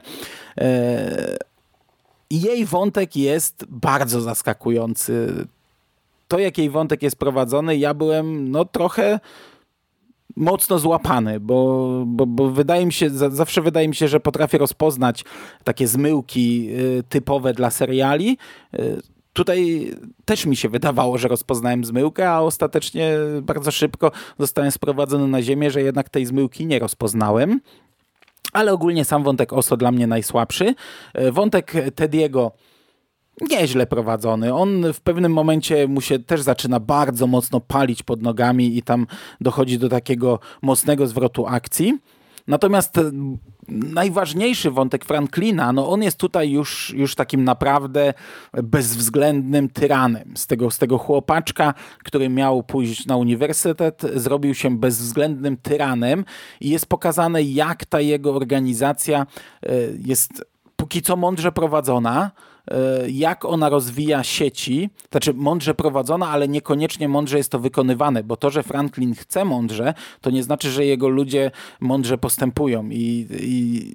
Jej 2.31 2.65
wątek 2.65 3.15
jest 3.15 3.65
bardzo 3.69 4.21
zaskakujący. 4.21 5.33
To, 6.27 6.39
jak 6.39 6.57
jej 6.57 6.69
wątek 6.69 7.01
jest 7.01 7.15
prowadzony, 7.15 7.77
ja 7.77 7.93
byłem 7.93 8.51
no 8.51 8.65
trochę 8.65 9.19
mocno 10.35 10.79
złapany, 10.79 11.39
bo, 11.39 11.89
bo, 12.05 12.25
bo, 12.25 12.49
wydaje 12.49 12.85
mi 12.85 12.93
się, 12.93 13.09
zawsze 13.09 13.61
wydaje 13.61 13.87
mi 13.87 13.95
się, 13.95 14.07
że 14.07 14.19
potrafię 14.19 14.57
rozpoznać 14.57 15.25
takie 15.63 15.87
zmyłki 15.87 16.69
y, 16.71 17.03
typowe 17.09 17.53
dla 17.53 17.71
seriali. 17.71 18.37
Y, 18.73 19.01
tutaj 19.33 19.91
też 20.25 20.45
mi 20.45 20.55
się 20.55 20.69
wydawało, 20.69 21.17
że 21.17 21.27
rozpoznałem 21.27 21.85
zmyłkę, 21.85 22.29
a 22.29 22.39
ostatecznie 22.39 23.11
bardzo 23.41 23.71
szybko 23.71 24.11
zostałem 24.39 24.71
sprowadzony 24.71 25.27
na 25.27 25.41
ziemię, 25.41 25.71
że 25.71 25.81
jednak 25.81 26.09
tej 26.09 26.25
zmyłki 26.25 26.65
nie 26.65 26.79
rozpoznałem. 26.79 27.59
Ale 28.53 28.73
ogólnie 28.73 29.05
sam 29.05 29.23
wątek 29.23 29.53
Oso 29.53 29.77
dla 29.77 29.91
mnie 29.91 30.07
najsłabszy. 30.07 30.75
Y, 31.19 31.31
wątek 31.31 31.73
Tediego 31.95 32.51
nieźle 33.41 33.87
prowadzony. 33.87 34.53
On 34.53 34.93
w 34.93 35.01
pewnym 35.01 35.33
momencie 35.33 35.87
mu 35.87 36.01
się 36.01 36.19
też 36.19 36.41
zaczyna 36.41 36.79
bardzo 36.79 37.27
mocno 37.27 37.59
palić 37.59 38.03
pod 38.03 38.21
nogami 38.21 38.77
i 38.77 38.81
tam 38.81 39.07
dochodzi 39.41 39.79
do 39.79 39.89
takiego 39.89 40.39
mocnego 40.61 41.07
zwrotu 41.07 41.47
akcji. 41.47 41.99
Natomiast 42.47 42.99
najważniejszy 43.69 44.71
wątek 44.71 45.05
Franklina, 45.05 45.73
no 45.73 45.89
on 45.89 46.03
jest 46.03 46.17
tutaj 46.17 46.51
już, 46.51 46.93
już 46.97 47.15
takim 47.15 47.43
naprawdę 47.43 48.13
bezwzględnym 48.63 49.69
tyranem. 49.69 50.33
Z 50.37 50.47
tego, 50.47 50.71
z 50.71 50.77
tego 50.77 50.97
chłopaczka, 50.97 51.73
który 52.03 52.29
miał 52.29 52.63
pójść 52.63 53.05
na 53.05 53.17
uniwersytet, 53.17 54.01
zrobił 54.15 54.53
się 54.53 54.77
bezwzględnym 54.77 55.57
tyranem 55.57 56.25
i 56.61 56.69
jest 56.69 56.85
pokazane, 56.85 57.43
jak 57.43 57.85
ta 57.85 58.01
jego 58.01 58.35
organizacja 58.35 59.25
e, 59.63 59.69
jest 60.05 60.52
póki 60.75 61.01
co 61.01 61.15
mądrze 61.15 61.51
prowadzona, 61.51 62.31
E, 62.71 63.09
jak 63.09 63.45
ona 63.45 63.69
rozwija 63.69 64.23
sieci, 64.23 64.89
znaczy 65.11 65.33
mądrze 65.33 65.73
prowadzona, 65.73 66.29
ale 66.29 66.47
niekoniecznie 66.47 67.09
mądrze 67.09 67.37
jest 67.37 67.51
to 67.51 67.59
wykonywane, 67.59 68.23
bo 68.23 68.37
to, 68.37 68.49
że 68.49 68.63
Franklin 68.63 69.15
chce 69.15 69.45
mądrze, 69.45 69.93
to 70.21 70.29
nie 70.29 70.43
znaczy, 70.43 70.71
że 70.71 70.85
jego 70.85 71.09
ludzie 71.09 71.51
mądrze 71.79 72.17
postępują 72.17 72.89
i, 72.89 73.27
i, 73.39 73.93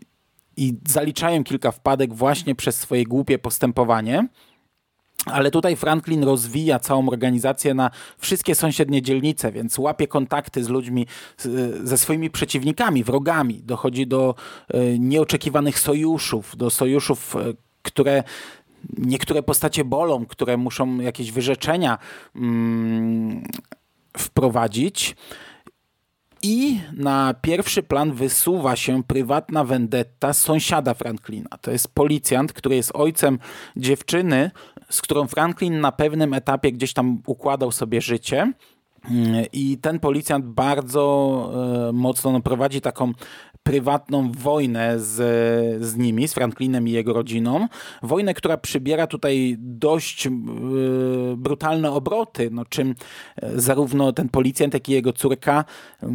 i 0.56 0.74
zaliczają 0.88 1.44
kilka 1.44 1.70
wpadek 1.70 2.14
właśnie 2.14 2.54
przez 2.54 2.76
swoje 2.76 3.04
głupie 3.04 3.38
postępowanie. 3.38 4.28
Ale 5.26 5.50
tutaj 5.50 5.76
Franklin 5.76 6.24
rozwija 6.24 6.78
całą 6.78 7.08
organizację 7.08 7.74
na 7.74 7.90
wszystkie 8.18 8.54
sąsiednie 8.54 9.02
dzielnice, 9.02 9.52
więc 9.52 9.78
łapie 9.78 10.06
kontakty 10.06 10.64
z 10.64 10.68
ludźmi, 10.68 11.06
ze 11.82 11.98
swoimi 11.98 12.30
przeciwnikami, 12.30 13.04
wrogami. 13.04 13.62
Dochodzi 13.64 14.06
do 14.06 14.34
e, 14.68 14.98
nieoczekiwanych 14.98 15.78
sojuszów, 15.78 16.56
do 16.56 16.70
sojuszów, 16.70 17.36
e, 17.36 17.38
które 17.82 18.22
niektóre 18.98 19.42
postacie 19.42 19.84
bolą, 19.84 20.26
które 20.26 20.56
muszą 20.56 21.00
jakieś 21.00 21.32
wyrzeczenia 21.32 21.98
mm, 22.36 23.42
wprowadzić. 24.16 25.16
I 26.42 26.80
na 26.92 27.34
pierwszy 27.42 27.82
plan 27.82 28.12
wysuwa 28.12 28.76
się 28.76 29.02
prywatna 29.02 29.64
vendetta 29.64 30.32
sąsiada 30.32 30.94
Franklina. 30.94 31.48
To 31.60 31.70
jest 31.70 31.88
policjant, 31.88 32.52
który 32.52 32.76
jest 32.76 32.90
ojcem 32.94 33.38
dziewczyny, 33.76 34.50
z 34.90 35.02
którą 35.02 35.26
Franklin 35.26 35.80
na 35.80 35.92
pewnym 35.92 36.34
etapie 36.34 36.72
gdzieś 36.72 36.92
tam 36.92 37.22
układał 37.26 37.72
sobie 37.72 38.00
życie. 38.00 38.52
I 39.52 39.78
ten 39.78 40.00
policjant 40.00 40.44
bardzo 40.44 41.52
e, 41.88 41.92
mocno 41.92 42.32
no, 42.32 42.40
prowadzi 42.40 42.80
taką 42.80 43.12
prywatną 43.62 44.32
wojnę 44.32 45.00
z, 45.00 45.14
z 45.84 45.96
nimi, 45.96 46.28
z 46.28 46.34
Franklinem 46.34 46.88
i 46.88 46.90
jego 46.90 47.12
rodziną. 47.12 47.68
Wojnę, 48.02 48.34
która 48.34 48.56
przybiera 48.56 49.06
tutaj 49.06 49.56
dość 49.58 50.24
yy, 50.24 50.30
brutalne 51.36 51.90
obroty, 51.90 52.50
no, 52.50 52.64
czym 52.64 52.94
e, 53.42 53.60
zarówno 53.60 54.12
ten 54.12 54.28
policjant, 54.28 54.74
jak 54.74 54.88
i 54.88 54.92
jego 54.92 55.12
córka 55.12 55.64
yy, 56.02 56.08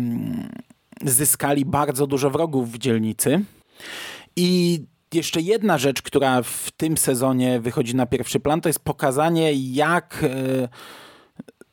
zyskali 1.01 1.65
bardzo 1.65 2.07
dużo 2.07 2.29
wrogów 2.29 2.71
w 2.71 2.77
dzielnicy. 2.77 3.43
I 4.36 4.79
jeszcze 5.15 5.41
jedna 5.41 5.78
rzecz, 5.78 6.02
która 6.02 6.41
w 6.41 6.71
tym 6.78 6.97
sezonie 6.97 7.60
wychodzi 7.60 7.95
na 7.95 8.06
pierwszy 8.06 8.39
plan, 8.39 8.62
to 8.62 8.69
jest 8.69 8.80
pokazanie, 8.80 9.54
jak. 9.54 10.19
Yy, 10.21 10.67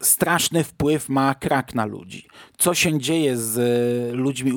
straszny 0.03 0.65
wpływ 0.65 1.09
ma 1.09 1.35
krak 1.35 1.75
na 1.75 1.85
ludzi. 1.85 2.29
Co 2.59 2.75
się 2.75 2.99
dzieje 2.99 3.37
z 3.37 3.59
e, 3.59 4.17
ludźmi 4.17 4.53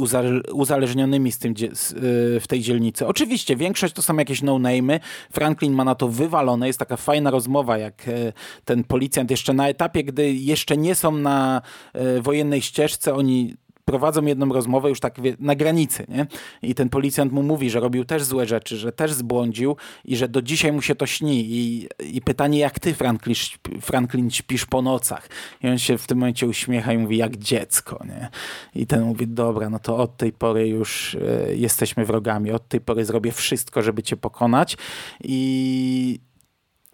uzależnionymi 0.54 1.32
z 1.32 1.40
tym, 1.40 1.54
e, 1.54 2.40
w 2.40 2.48
tej 2.48 2.62
dzielnicy? 2.62 3.08
Oczywiście 3.08 3.56
większość 3.56 3.94
to 3.94 4.02
są 4.02 4.18
jakieś 4.18 4.42
no-name'y. 4.42 5.00
Franklin 5.32 5.74
ma 5.74 5.84
na 5.84 5.96
to 5.96 6.08
wywalone. 6.08 6.68
Jest 6.68 6.80
taka 6.80 6.98
fajna 6.98 7.32
rozmowa, 7.32 7.78
jak 7.78 8.08
e, 8.08 8.34
ten 8.66 8.84
policjant 8.84 9.32
jeszcze 9.32 9.54
na 9.54 9.70
etapie, 9.70 10.04
gdy 10.04 10.34
jeszcze 10.34 10.78
nie 10.78 10.96
są 10.96 11.12
na 11.12 11.62
wojennej 12.22 12.62
ścieżce, 12.62 13.14
oni 13.14 13.56
prowadzą 13.86 14.26
jedną 14.26 14.54
rozmowę 14.54 14.90
już 14.90 15.00
tak 15.00 15.18
na 15.40 15.56
granicy, 15.56 16.06
nie? 16.10 16.28
I 16.62 16.76
ten 16.76 16.90
policjant 16.90 17.32
mu 17.32 17.44
mówi, 17.44 17.70
że 17.70 17.80
robił 17.80 18.06
też 18.06 18.24
złe 18.24 18.46
rzeczy, 18.46 18.78
że 18.78 18.92
też 18.92 19.14
zbłądził 19.14 19.76
i 20.06 20.16
że 20.16 20.28
do 20.28 20.42
dzisiaj 20.42 20.72
mu 20.72 20.82
się 20.82 20.96
to 20.96 21.06
śni. 21.06 21.46
I, 21.50 21.88
i 22.00 22.22
pytanie, 22.22 22.60
jak 22.60 22.80
ty, 22.80 22.94
Franklin, 22.94 23.36
Franklin, 23.82 24.32
śpisz 24.32 24.66
po 24.66 24.82
nocach? 24.82 25.30
I 25.64 25.68
on 25.68 25.80
się 25.80 25.98
w 25.98 26.08
tym 26.08 26.18
momencie 26.18 26.48
uśmiecha 26.48 26.94
i 26.94 26.98
mówi, 26.98 27.18
jak 27.18 27.38
dziecko, 27.38 28.06
nie? 28.06 28.30
I 28.76 28.88
ten 28.88 29.04
mówi, 29.04 29.28
dobra, 29.28 29.70
no 29.70 29.80
to 29.80 29.98
od 29.98 30.18
tej 30.18 30.32
pory 30.32 30.68
już 30.68 31.16
e, 31.16 31.56
jesteśmy 31.56 32.06
wrogami, 32.06 32.52
od 32.52 32.68
tej 32.68 32.82
pory 32.82 33.06
zrobię 33.06 33.32
wszystko, 33.32 33.82
żeby 33.82 34.04
cię 34.04 34.18
pokonać. 34.18 34.78
I 35.24 36.20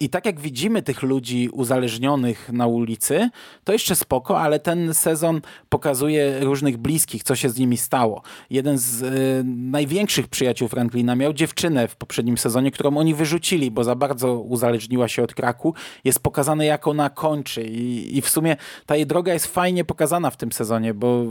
i 0.00 0.08
tak 0.08 0.26
jak 0.26 0.40
widzimy 0.40 0.82
tych 0.82 1.02
ludzi 1.02 1.48
uzależnionych 1.52 2.50
na 2.52 2.66
ulicy, 2.66 3.30
to 3.64 3.72
jeszcze 3.72 3.96
spoko, 3.96 4.40
ale 4.40 4.60
ten 4.60 4.94
sezon 4.94 5.40
pokazuje 5.68 6.40
różnych 6.40 6.76
bliskich, 6.76 7.22
co 7.22 7.36
się 7.36 7.48
z 7.48 7.58
nimi 7.58 7.76
stało. 7.76 8.22
Jeden 8.50 8.78
z 8.78 9.02
y, 9.02 9.42
największych 9.44 10.28
przyjaciół 10.28 10.68
Franklina 10.68 11.16
miał 11.16 11.32
dziewczynę 11.32 11.88
w 11.88 11.96
poprzednim 11.96 12.38
sezonie, 12.38 12.70
którą 12.70 12.96
oni 12.96 13.14
wyrzucili, 13.14 13.70
bo 13.70 13.84
za 13.84 13.94
bardzo 13.94 14.38
uzależniła 14.40 15.08
się 15.08 15.22
od 15.22 15.34
kraku. 15.34 15.74
Jest 16.04 16.20
pokazane, 16.20 16.66
jak 16.66 16.86
ona 16.86 17.10
kończy. 17.10 17.62
I, 17.62 18.18
I 18.18 18.20
w 18.20 18.28
sumie 18.28 18.56
ta 18.86 18.96
jej 18.96 19.06
droga 19.06 19.32
jest 19.32 19.46
fajnie 19.46 19.84
pokazana 19.84 20.30
w 20.30 20.36
tym 20.36 20.52
sezonie, 20.52 20.94
bo 20.94 21.24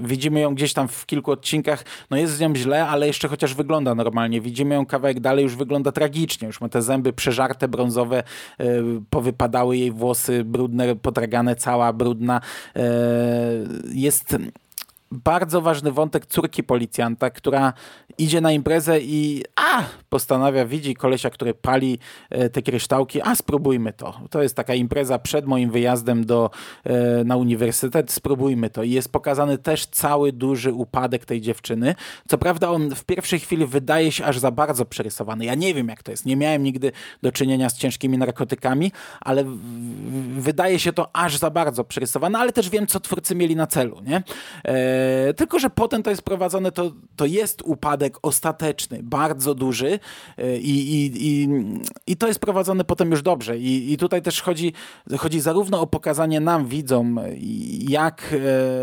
widzimy 0.00 0.40
ją 0.40 0.54
gdzieś 0.54 0.72
tam 0.72 0.88
w 0.88 1.06
kilku 1.06 1.32
odcinkach. 1.32 1.84
No 2.10 2.16
jest 2.16 2.32
z 2.32 2.40
nią 2.40 2.54
źle, 2.54 2.86
ale 2.86 3.06
jeszcze 3.06 3.28
chociaż 3.28 3.54
wygląda 3.54 3.94
normalnie. 3.94 4.40
Widzimy 4.40 4.74
ją 4.74 4.86
kawałek 4.86 5.20
dalej, 5.20 5.42
już 5.42 5.56
wygląda 5.56 5.92
tragicznie. 5.92 6.46
Już 6.46 6.60
ma 6.60 6.68
te 6.68 6.82
zęby 6.82 7.12
przeżarte, 7.12 7.68
brązowe 7.68 8.09
E, 8.18 8.22
powypadały 9.10 9.76
jej 9.76 9.90
włosy 9.90 10.44
brudne, 10.44 10.96
podragane, 10.96 11.56
cała 11.56 11.92
brudna. 11.92 12.40
E, 12.76 12.82
jest 13.92 14.36
bardzo 15.10 15.60
ważny 15.60 15.92
wątek 15.92 16.26
córki 16.26 16.62
policjanta, 16.62 17.30
która 17.30 17.72
idzie 18.18 18.40
na 18.40 18.52
imprezę 18.52 19.00
i 19.00 19.44
a, 19.56 19.84
postanawia, 20.08 20.66
widzi 20.66 20.94
kolesia, 20.94 21.30
który 21.30 21.54
pali 21.54 21.98
e, 22.30 22.50
te 22.50 22.62
kryształki, 22.62 23.22
a 23.22 23.34
spróbujmy 23.34 23.92
to. 23.92 24.20
To 24.30 24.42
jest 24.42 24.56
taka 24.56 24.74
impreza 24.74 25.18
przed 25.18 25.46
moim 25.46 25.70
wyjazdem 25.70 26.26
do, 26.26 26.50
e, 26.84 27.24
na 27.24 27.36
uniwersytet, 27.36 28.12
spróbujmy 28.12 28.70
to. 28.70 28.82
I 28.82 28.90
jest 28.90 29.12
pokazany 29.12 29.58
też 29.58 29.86
cały 29.86 30.32
duży 30.32 30.72
upadek 30.72 31.24
tej 31.24 31.40
dziewczyny. 31.40 31.94
Co 32.28 32.38
prawda 32.38 32.70
on 32.70 32.94
w 32.94 33.04
pierwszej 33.04 33.40
chwili 33.40 33.66
wydaje 33.66 34.12
się 34.12 34.24
aż 34.24 34.38
za 34.38 34.50
bardzo 34.50 34.84
przerysowany. 34.84 35.44
Ja 35.44 35.54
nie 35.54 35.74
wiem 35.74 35.88
jak 35.88 36.02
to 36.02 36.10
jest. 36.10 36.26
Nie 36.26 36.36
miałem 36.36 36.62
nigdy 36.62 36.92
do 37.22 37.32
czynienia 37.32 37.70
z 37.70 37.78
ciężkimi 37.78 38.18
narkotykami, 38.18 38.92
ale 39.20 39.44
wydaje 40.38 40.78
się 40.78 40.92
to 40.92 41.10
aż 41.12 41.36
za 41.36 41.50
bardzo 41.50 41.84
przerysowane, 41.84 42.38
ale 42.38 42.52
też 42.52 42.70
wiem, 42.70 42.86
co 42.86 43.00
twórcy 43.00 43.34
mieli 43.34 43.56
na 43.56 43.66
celu. 43.66 44.00
Nie? 44.06 44.22
E, 44.64 44.99
tylko, 45.36 45.58
że 45.58 45.70
potem 45.70 46.02
to 46.02 46.10
jest 46.10 46.22
prowadzone, 46.22 46.72
to, 46.72 46.92
to 47.16 47.26
jest 47.26 47.62
upadek 47.62 48.18
ostateczny, 48.22 49.00
bardzo 49.02 49.54
duży 49.54 49.98
e, 50.38 50.58
i, 50.58 50.94
i, 50.94 51.12
i, 51.16 51.48
i 52.06 52.16
to 52.16 52.26
jest 52.26 52.40
prowadzone 52.40 52.84
potem 52.84 53.10
już 53.10 53.22
dobrze. 53.22 53.58
I, 53.58 53.92
i 53.92 53.96
tutaj 53.96 54.22
też 54.22 54.42
chodzi, 54.42 54.72
chodzi 55.18 55.40
zarówno 55.40 55.80
o 55.80 55.86
pokazanie 55.86 56.40
nam, 56.40 56.66
widzom, 56.66 57.20
jak 57.88 58.34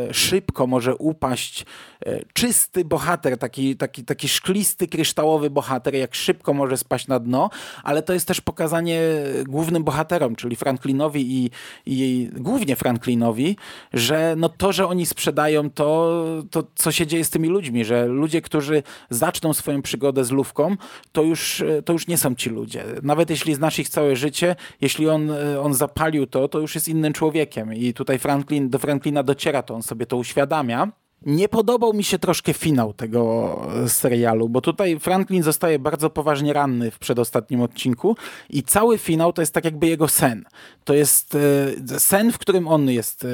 e, 0.10 0.14
szybko 0.14 0.68
może 0.68 0.96
upaść 0.96 1.66
e, 2.06 2.20
czysty 2.34 2.86
bohater, 2.86 3.38
taki, 3.38 3.76
taki, 3.76 4.06
taki 4.06 4.28
szklisty, 4.28 4.88
kryształowy 4.88 5.50
bohater, 5.50 5.96
jak 5.96 6.16
szybko 6.16 6.54
może 6.54 6.78
spaść 6.78 7.08
na 7.08 7.20
dno, 7.20 7.50
ale 7.84 8.02
to 8.02 8.14
jest 8.14 8.28
też 8.28 8.42
pokazanie 8.42 9.02
głównym 9.48 9.84
bohaterom, 9.84 10.36
czyli 10.36 10.56
Franklinowi 10.56 11.44
i, 11.44 11.50
i 11.86 12.30
głównie 12.34 12.76
Franklinowi, 12.76 13.58
że 13.94 14.36
no 14.38 14.50
to, 14.50 14.72
że 14.72 14.88
oni 14.88 15.06
sprzedają 15.06 15.70
to, 15.70 16.07
to, 16.52 16.64
co 16.76 16.92
się 16.92 17.08
dzieje 17.08 17.26
z 17.26 17.30
tymi 17.30 17.48
ludźmi, 17.50 17.86
że 17.86 18.06
ludzie, 18.06 18.42
którzy 18.42 18.84
zaczną 19.10 19.54
swoją 19.54 19.82
przygodę 19.82 20.26
z 20.26 20.32
lówką, 20.32 20.76
to 21.12 21.24
już, 21.24 21.64
to 21.86 21.94
już 21.94 22.08
nie 22.08 22.18
są 22.18 22.36
ci 22.36 22.50
ludzie. 22.50 22.84
Nawet 23.04 23.30
jeśli 23.30 23.56
znasz 23.56 23.80
ich 23.80 23.90
całe 23.90 24.16
życie, 24.16 24.56
jeśli 24.82 25.10
on, 25.10 25.32
on 25.62 25.74
zapalił 25.74 26.28
to, 26.28 26.48
to 26.48 26.60
już 26.60 26.76
jest 26.76 26.88
innym 26.88 27.14
człowiekiem. 27.14 27.74
I 27.74 27.94
tutaj 27.94 28.20
Franklin, 28.20 28.70
do 28.70 28.80
Franklina 28.80 29.24
dociera 29.24 29.64
to, 29.64 29.76
on 29.76 29.84
sobie 29.84 30.06
to 30.06 30.18
uświadamia. 30.18 30.92
Nie 31.26 31.50
podobał 31.50 31.94
mi 31.94 32.04
się 32.04 32.20
troszkę 32.20 32.54
finał 32.54 32.94
tego 32.94 33.62
serialu, 33.88 34.50
bo 34.50 34.62
tutaj 34.62 35.00
Franklin 35.00 35.44
zostaje 35.44 35.80
bardzo 35.80 36.10
poważnie 36.10 36.54
ranny 36.54 36.92
w 36.92 37.00
przedostatnim 37.00 37.62
odcinku 37.62 38.16
i 38.50 38.64
cały 38.64 38.98
finał 38.98 39.34
to 39.34 39.42
jest 39.42 39.54
tak 39.54 39.66
jakby 39.66 39.88
jego 39.88 40.08
sen. 40.08 40.46
To 40.84 40.94
jest 40.94 41.38
e, 41.92 42.00
sen, 42.00 42.32
w 42.32 42.38
którym 42.38 42.68
on 42.68 42.90
jest 42.90 43.26
e, 43.26 43.28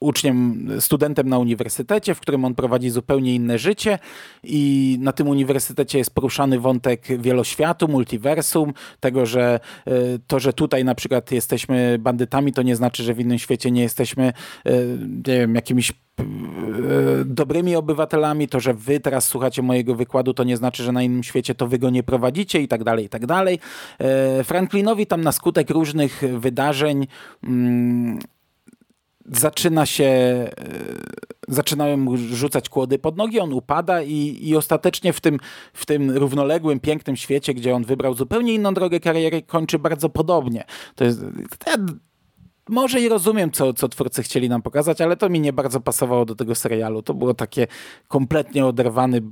uczniem, 0.00 0.68
studentem 0.80 1.28
na 1.28 1.38
uniwersytecie, 1.38 2.14
w 2.14 2.20
którym 2.20 2.44
on 2.44 2.54
prowadzi 2.54 2.90
zupełnie 2.90 3.34
inne 3.34 3.58
życie 3.58 3.98
i 4.42 4.96
na 5.00 5.12
tym 5.12 5.28
uniwersytecie 5.28 5.98
jest 5.98 6.14
poruszany 6.14 6.60
wątek 6.60 7.06
wieloświatu, 7.18 7.88
multiversum, 7.88 8.72
tego, 9.00 9.26
że 9.26 9.60
e, 9.86 9.92
to, 10.26 10.38
że 10.40 10.52
tutaj 10.52 10.84
na 10.84 10.94
przykład 10.94 11.32
jesteśmy 11.32 11.96
bandytami, 11.98 12.52
to 12.52 12.62
nie 12.62 12.76
znaczy, 12.76 13.02
że 13.02 13.14
w 13.14 13.20
innym 13.20 13.38
świecie 13.38 13.70
nie 13.70 13.82
jesteśmy 13.82 14.32
nie 15.26 15.38
wiem, 15.38 15.54
jakimiś 15.54 15.92
dobrymi 17.24 17.76
obywatelami, 17.76 18.48
to, 18.48 18.60
że 18.60 18.74
wy 18.74 19.00
teraz 19.00 19.28
słuchacie 19.28 19.62
mojego 19.62 19.94
wykładu, 19.94 20.34
to 20.34 20.44
nie 20.44 20.56
znaczy, 20.56 20.82
że 20.82 20.92
na 20.92 21.02
innym 21.02 21.22
świecie 21.22 21.54
to 21.54 21.66
wy 21.66 21.78
go 21.78 21.90
nie 21.90 22.02
prowadzicie 22.02 22.60
i 22.60 22.68
tak 22.68 22.84
dalej, 22.84 23.04
i 23.04 23.08
tak 23.08 23.26
dalej. 23.26 23.58
E, 23.98 24.44
Franklinowi 24.44 25.06
tam 25.06 25.20
na 25.20 25.32
skutek 25.32 25.70
różnych 25.70 26.22
wydarzeń 26.38 27.06
mm, 27.44 28.18
zaczyna 29.32 29.86
się, 29.86 30.04
e, 30.04 30.50
zaczynają 31.48 31.96
mu 31.96 32.16
rzucać 32.16 32.68
kłody 32.68 32.98
pod 32.98 33.16
nogi, 33.16 33.40
on 33.40 33.52
upada 33.52 34.02
i, 34.02 34.38
i 34.48 34.56
ostatecznie 34.56 35.12
w 35.12 35.20
tym, 35.20 35.38
w 35.72 35.86
tym 35.86 36.10
równoległym, 36.10 36.80
pięknym 36.80 37.16
świecie, 37.16 37.54
gdzie 37.54 37.74
on 37.74 37.84
wybrał 37.84 38.14
zupełnie 38.14 38.54
inną 38.54 38.74
drogę 38.74 39.00
kariery, 39.00 39.42
kończy 39.42 39.78
bardzo 39.78 40.08
podobnie. 40.08 40.64
To 40.94 41.04
jest, 41.04 41.22
ja 41.66 41.76
może 42.68 43.00
i 43.00 43.08
rozumiem, 43.08 43.50
co, 43.50 43.72
co 43.72 43.88
twórcy 43.88 44.22
chcieli 44.22 44.48
nam 44.48 44.62
pokazać, 44.62 45.00
ale 45.00 45.16
to 45.16 45.28
mi 45.28 45.40
nie 45.40 45.52
bardzo 45.52 45.80
pasowało 45.80 46.24
do 46.24 46.34
tego 46.34 46.54
serialu. 46.54 47.02
To 47.02 47.14
było 47.14 47.34
takie 47.34 47.66
kompletnie 48.08 48.66
oderwany 48.66 49.22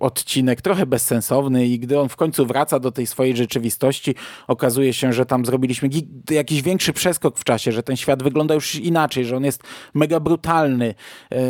odcinek, 0.00 0.62
trochę 0.62 0.86
bezsensowny 0.86 1.66
i 1.66 1.78
gdy 1.78 2.00
on 2.00 2.08
w 2.08 2.16
końcu 2.16 2.46
wraca 2.46 2.78
do 2.78 2.92
tej 2.92 3.06
swojej 3.06 3.36
rzeczywistości, 3.36 4.14
okazuje 4.48 4.92
się, 4.92 5.12
że 5.12 5.26
tam 5.26 5.46
zrobiliśmy 5.46 5.88
jakiś 6.30 6.62
większy 6.62 6.92
przeskok 6.92 7.38
w 7.38 7.44
czasie, 7.44 7.72
że 7.72 7.82
ten 7.82 7.96
świat 7.96 8.22
wygląda 8.22 8.54
już 8.54 8.74
inaczej, 8.74 9.24
że 9.24 9.36
on 9.36 9.44
jest 9.44 9.62
mega 9.94 10.20
brutalny. 10.20 10.94
E, 11.32 11.42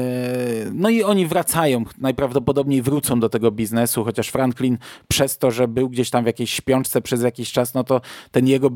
no 0.73 0.89
i 0.89 1.03
oni 1.03 1.27
wracają, 1.27 1.85
najprawdopodobniej 1.99 2.83
wrócą 2.83 3.21
do 3.21 3.29
tego 3.29 3.51
biznesu, 3.51 4.05
chociaż 4.05 4.29
Franklin 4.29 4.79
przez 5.09 5.39
to, 5.39 5.51
że 5.51 5.69
był 5.69 5.89
gdzieś 5.89 6.11
tam 6.11 6.25
w 6.25 6.27
jakiejś 6.27 6.53
śpiączce 6.53 7.01
przez 7.01 7.23
jakiś 7.23 7.53
czas, 7.53 7.75
no 7.75 7.85
to 7.85 8.01
ten 8.31 8.47
jego 8.47 8.71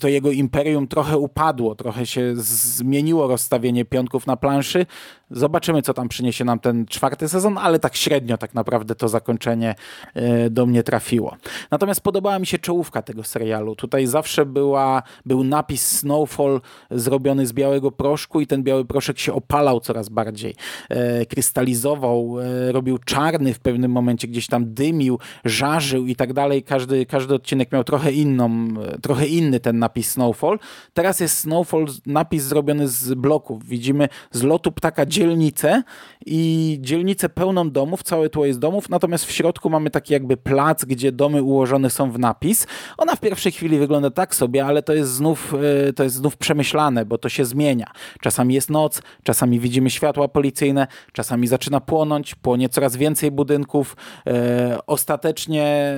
to 0.00 0.08
jego 0.08 0.30
imperium 0.30 0.88
trochę 0.88 1.18
upadło, 1.18 1.74
trochę 1.74 2.06
się 2.06 2.32
zmieniło 2.36 3.28
rozstawienie 3.28 3.84
pionków 3.84 4.26
na 4.26 4.36
planszy. 4.36 4.86
Zobaczymy, 5.30 5.82
co 5.82 5.94
tam 5.94 6.08
przyniesie 6.08 6.44
nam 6.44 6.58
ten 6.58 6.86
czwarty 6.86 7.28
sezon, 7.28 7.58
ale 7.58 7.78
tak 7.78 7.96
średnio 7.96 8.38
tak 8.38 8.54
naprawdę 8.54 8.85
to 8.94 9.08
zakończenie 9.08 9.74
e, 10.14 10.50
do 10.50 10.66
mnie 10.66 10.82
trafiło. 10.82 11.36
Natomiast 11.70 12.00
podobała 12.00 12.38
mi 12.38 12.46
się 12.46 12.58
czołówka 12.58 13.02
tego 13.02 13.24
serialu. 13.24 13.76
Tutaj 13.76 14.06
zawsze 14.06 14.46
była, 14.46 15.02
był 15.26 15.44
napis 15.44 15.86
Snowfall 15.86 16.60
zrobiony 16.90 17.46
z 17.46 17.52
białego 17.52 17.92
proszku 17.92 18.40
i 18.40 18.46
ten 18.46 18.62
biały 18.62 18.84
proszek 18.84 19.18
się 19.18 19.32
opalał 19.32 19.80
coraz 19.80 20.08
bardziej. 20.08 20.54
E, 20.88 21.26
krystalizował, 21.26 22.36
e, 22.40 22.72
robił 22.72 22.98
czarny 22.98 23.54
w 23.54 23.58
pewnym 23.58 23.90
momencie, 23.90 24.28
gdzieś 24.28 24.46
tam 24.46 24.74
dymił, 24.74 25.18
żarzył 25.44 26.06
i 26.06 26.16
tak 26.16 26.32
dalej. 26.32 26.62
Każdy, 26.62 27.06
każdy 27.06 27.34
odcinek 27.34 27.72
miał 27.72 27.84
trochę 27.84 28.12
inną, 28.12 28.68
trochę 29.02 29.26
inny 29.26 29.60
ten 29.60 29.78
napis 29.78 30.10
Snowfall. 30.10 30.58
Teraz 30.94 31.20
jest 31.20 31.38
Snowfall, 31.38 31.86
napis 32.06 32.42
zrobiony 32.42 32.88
z 32.88 33.14
bloków. 33.14 33.66
Widzimy 33.66 34.08
z 34.32 34.42
lotu 34.42 34.72
ptaka 34.72 35.06
dzielnicę 35.06 35.82
i 36.26 36.78
dzielnicę 36.80 37.28
pełną 37.28 37.70
domów, 37.70 38.02
całe 38.02 38.30
tło 38.30 38.46
jest 38.46 38.58
domów, 38.58 38.75
natomiast 38.90 39.24
w 39.24 39.32
środku 39.32 39.70
mamy 39.70 39.90
taki 39.90 40.12
jakby 40.12 40.36
plac, 40.36 40.84
gdzie 40.84 41.12
domy 41.12 41.42
ułożone 41.42 41.90
są 41.90 42.10
w 42.10 42.18
napis. 42.18 42.66
Ona 42.98 43.16
w 43.16 43.20
pierwszej 43.20 43.52
chwili 43.52 43.78
wygląda 43.78 44.10
tak 44.10 44.34
sobie, 44.34 44.66
ale 44.66 44.82
to 44.82 44.92
jest 44.94 45.10
znów, 45.10 45.54
e, 45.88 45.92
to 45.92 46.04
jest 46.04 46.16
znów 46.16 46.36
przemyślane, 46.36 47.04
bo 47.04 47.18
to 47.18 47.28
się 47.28 47.44
zmienia. 47.44 47.90
Czasami 48.20 48.54
jest 48.54 48.70
noc, 48.70 49.02
czasami 49.22 49.60
widzimy 49.60 49.90
światła 49.90 50.28
policyjne, 50.28 50.86
czasami 51.12 51.46
zaczyna 51.46 51.80
płonąć, 51.80 52.34
płonie 52.34 52.68
coraz 52.68 52.96
więcej 52.96 53.30
budynków. 53.30 53.96
E, 54.26 54.78
ostatecznie 54.86 55.96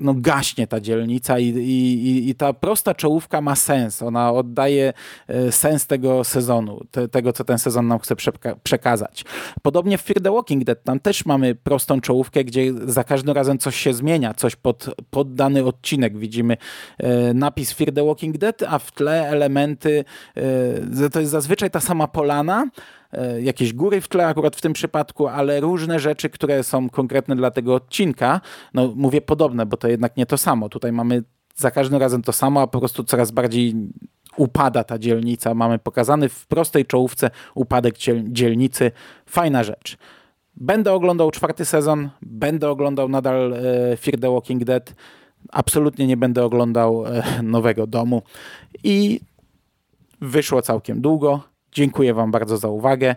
no, 0.00 0.14
gaśnie 0.16 0.66
ta 0.66 0.80
dzielnica 0.80 1.38
i, 1.38 1.46
i, 1.46 2.28
i 2.28 2.34
ta 2.34 2.52
prosta 2.52 2.94
czołówka 2.94 3.40
ma 3.40 3.56
sens. 3.56 4.02
Ona 4.02 4.32
oddaje 4.32 4.92
e, 5.28 5.52
sens 5.52 5.86
tego 5.86 6.24
sezonu, 6.24 6.80
te, 6.90 7.08
tego, 7.08 7.32
co 7.32 7.44
ten 7.44 7.58
sezon 7.58 7.88
nam 7.88 7.98
chce 7.98 8.16
przekazać. 8.62 9.24
Podobnie 9.62 9.98
w 9.98 10.02
Fear 10.02 10.22
the 10.22 10.32
Walking 10.32 10.64
Dead, 10.64 10.84
tam 10.84 11.00
też 11.00 11.26
mamy 11.26 11.54
prostą 11.54 11.89
czołówkę, 11.98 12.44
gdzie 12.44 12.72
za 12.84 13.04
każdym 13.04 13.34
razem 13.34 13.58
coś 13.58 13.76
się 13.76 13.94
zmienia, 13.94 14.34
coś 14.34 14.56
pod, 14.56 14.86
pod 15.10 15.34
dany 15.34 15.64
odcinek. 15.64 16.18
Widzimy 16.18 16.56
e, 16.98 17.34
napis 17.34 17.72
Fear 17.72 17.92
the 17.92 18.04
Walking 18.04 18.38
Dead, 18.38 18.62
a 18.68 18.78
w 18.78 18.92
tle 18.92 19.28
elementy, 19.28 20.04
e, 20.36 21.10
to 21.10 21.20
jest 21.20 21.32
zazwyczaj 21.32 21.70
ta 21.70 21.80
sama 21.80 22.08
polana, 22.08 22.66
jakieś 23.42 23.72
góry 23.72 24.00
w 24.00 24.08
tle 24.08 24.26
akurat 24.26 24.56
w 24.56 24.60
tym 24.60 24.72
przypadku, 24.72 25.28
ale 25.28 25.60
różne 25.60 26.00
rzeczy, 26.00 26.30
które 26.30 26.62
są 26.62 26.90
konkretne 26.90 27.36
dla 27.36 27.50
tego 27.50 27.74
odcinka. 27.74 28.40
No 28.74 28.92
mówię 28.96 29.20
podobne, 29.20 29.66
bo 29.66 29.76
to 29.76 29.88
jednak 29.88 30.16
nie 30.16 30.26
to 30.26 30.38
samo. 30.38 30.68
Tutaj 30.68 30.92
mamy 30.92 31.22
za 31.56 31.70
każdym 31.70 32.00
razem 32.00 32.22
to 32.22 32.32
samo, 32.32 32.60
a 32.60 32.66
po 32.66 32.78
prostu 32.78 33.04
coraz 33.04 33.30
bardziej 33.30 33.74
upada 34.36 34.84
ta 34.84 34.98
dzielnica. 34.98 35.54
Mamy 35.54 35.78
pokazany 35.78 36.28
w 36.28 36.46
prostej 36.46 36.86
czołówce 36.86 37.30
upadek 37.54 37.94
dzielnicy. 38.24 38.92
Fajna 39.26 39.64
rzecz. 39.64 39.96
Będę 40.56 40.92
oglądał 40.92 41.30
czwarty 41.30 41.64
sezon, 41.64 42.10
będę 42.22 42.70
oglądał 42.70 43.08
nadal 43.08 43.54
e, 43.54 43.96
Fear 43.96 44.20
the 44.20 44.32
Walking 44.32 44.64
Dead. 44.64 44.94
Absolutnie 45.52 46.06
nie 46.06 46.16
będę 46.16 46.44
oglądał 46.44 47.06
e, 47.06 47.22
nowego 47.42 47.86
domu. 47.86 48.22
I 48.84 49.20
wyszło 50.20 50.62
całkiem 50.62 51.00
długo. 51.00 51.50
Dziękuję 51.72 52.14
Wam 52.14 52.30
bardzo 52.30 52.56
za 52.56 52.68
uwagę. 52.68 53.16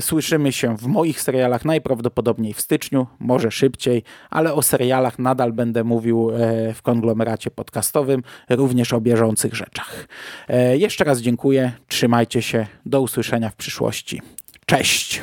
Słyszymy 0.00 0.52
się 0.52 0.76
w 0.76 0.86
moich 0.86 1.20
serialach 1.20 1.64
najprawdopodobniej 1.64 2.54
w 2.54 2.60
styczniu, 2.60 3.06
może 3.18 3.50
szybciej, 3.50 4.02
ale 4.30 4.54
o 4.54 4.62
serialach 4.62 5.18
nadal 5.18 5.52
będę 5.52 5.84
mówił 5.84 6.30
e, 6.30 6.74
w 6.74 6.82
konglomeracie 6.82 7.50
podcastowym, 7.50 8.22
również 8.50 8.92
o 8.92 9.00
bieżących 9.00 9.54
rzeczach. 9.54 10.08
E, 10.48 10.76
jeszcze 10.76 11.04
raz 11.04 11.20
dziękuję, 11.20 11.72
trzymajcie 11.88 12.42
się, 12.42 12.66
do 12.86 13.00
usłyszenia 13.00 13.50
w 13.50 13.56
przyszłości. 13.56 14.22
Cześć! 14.66 15.22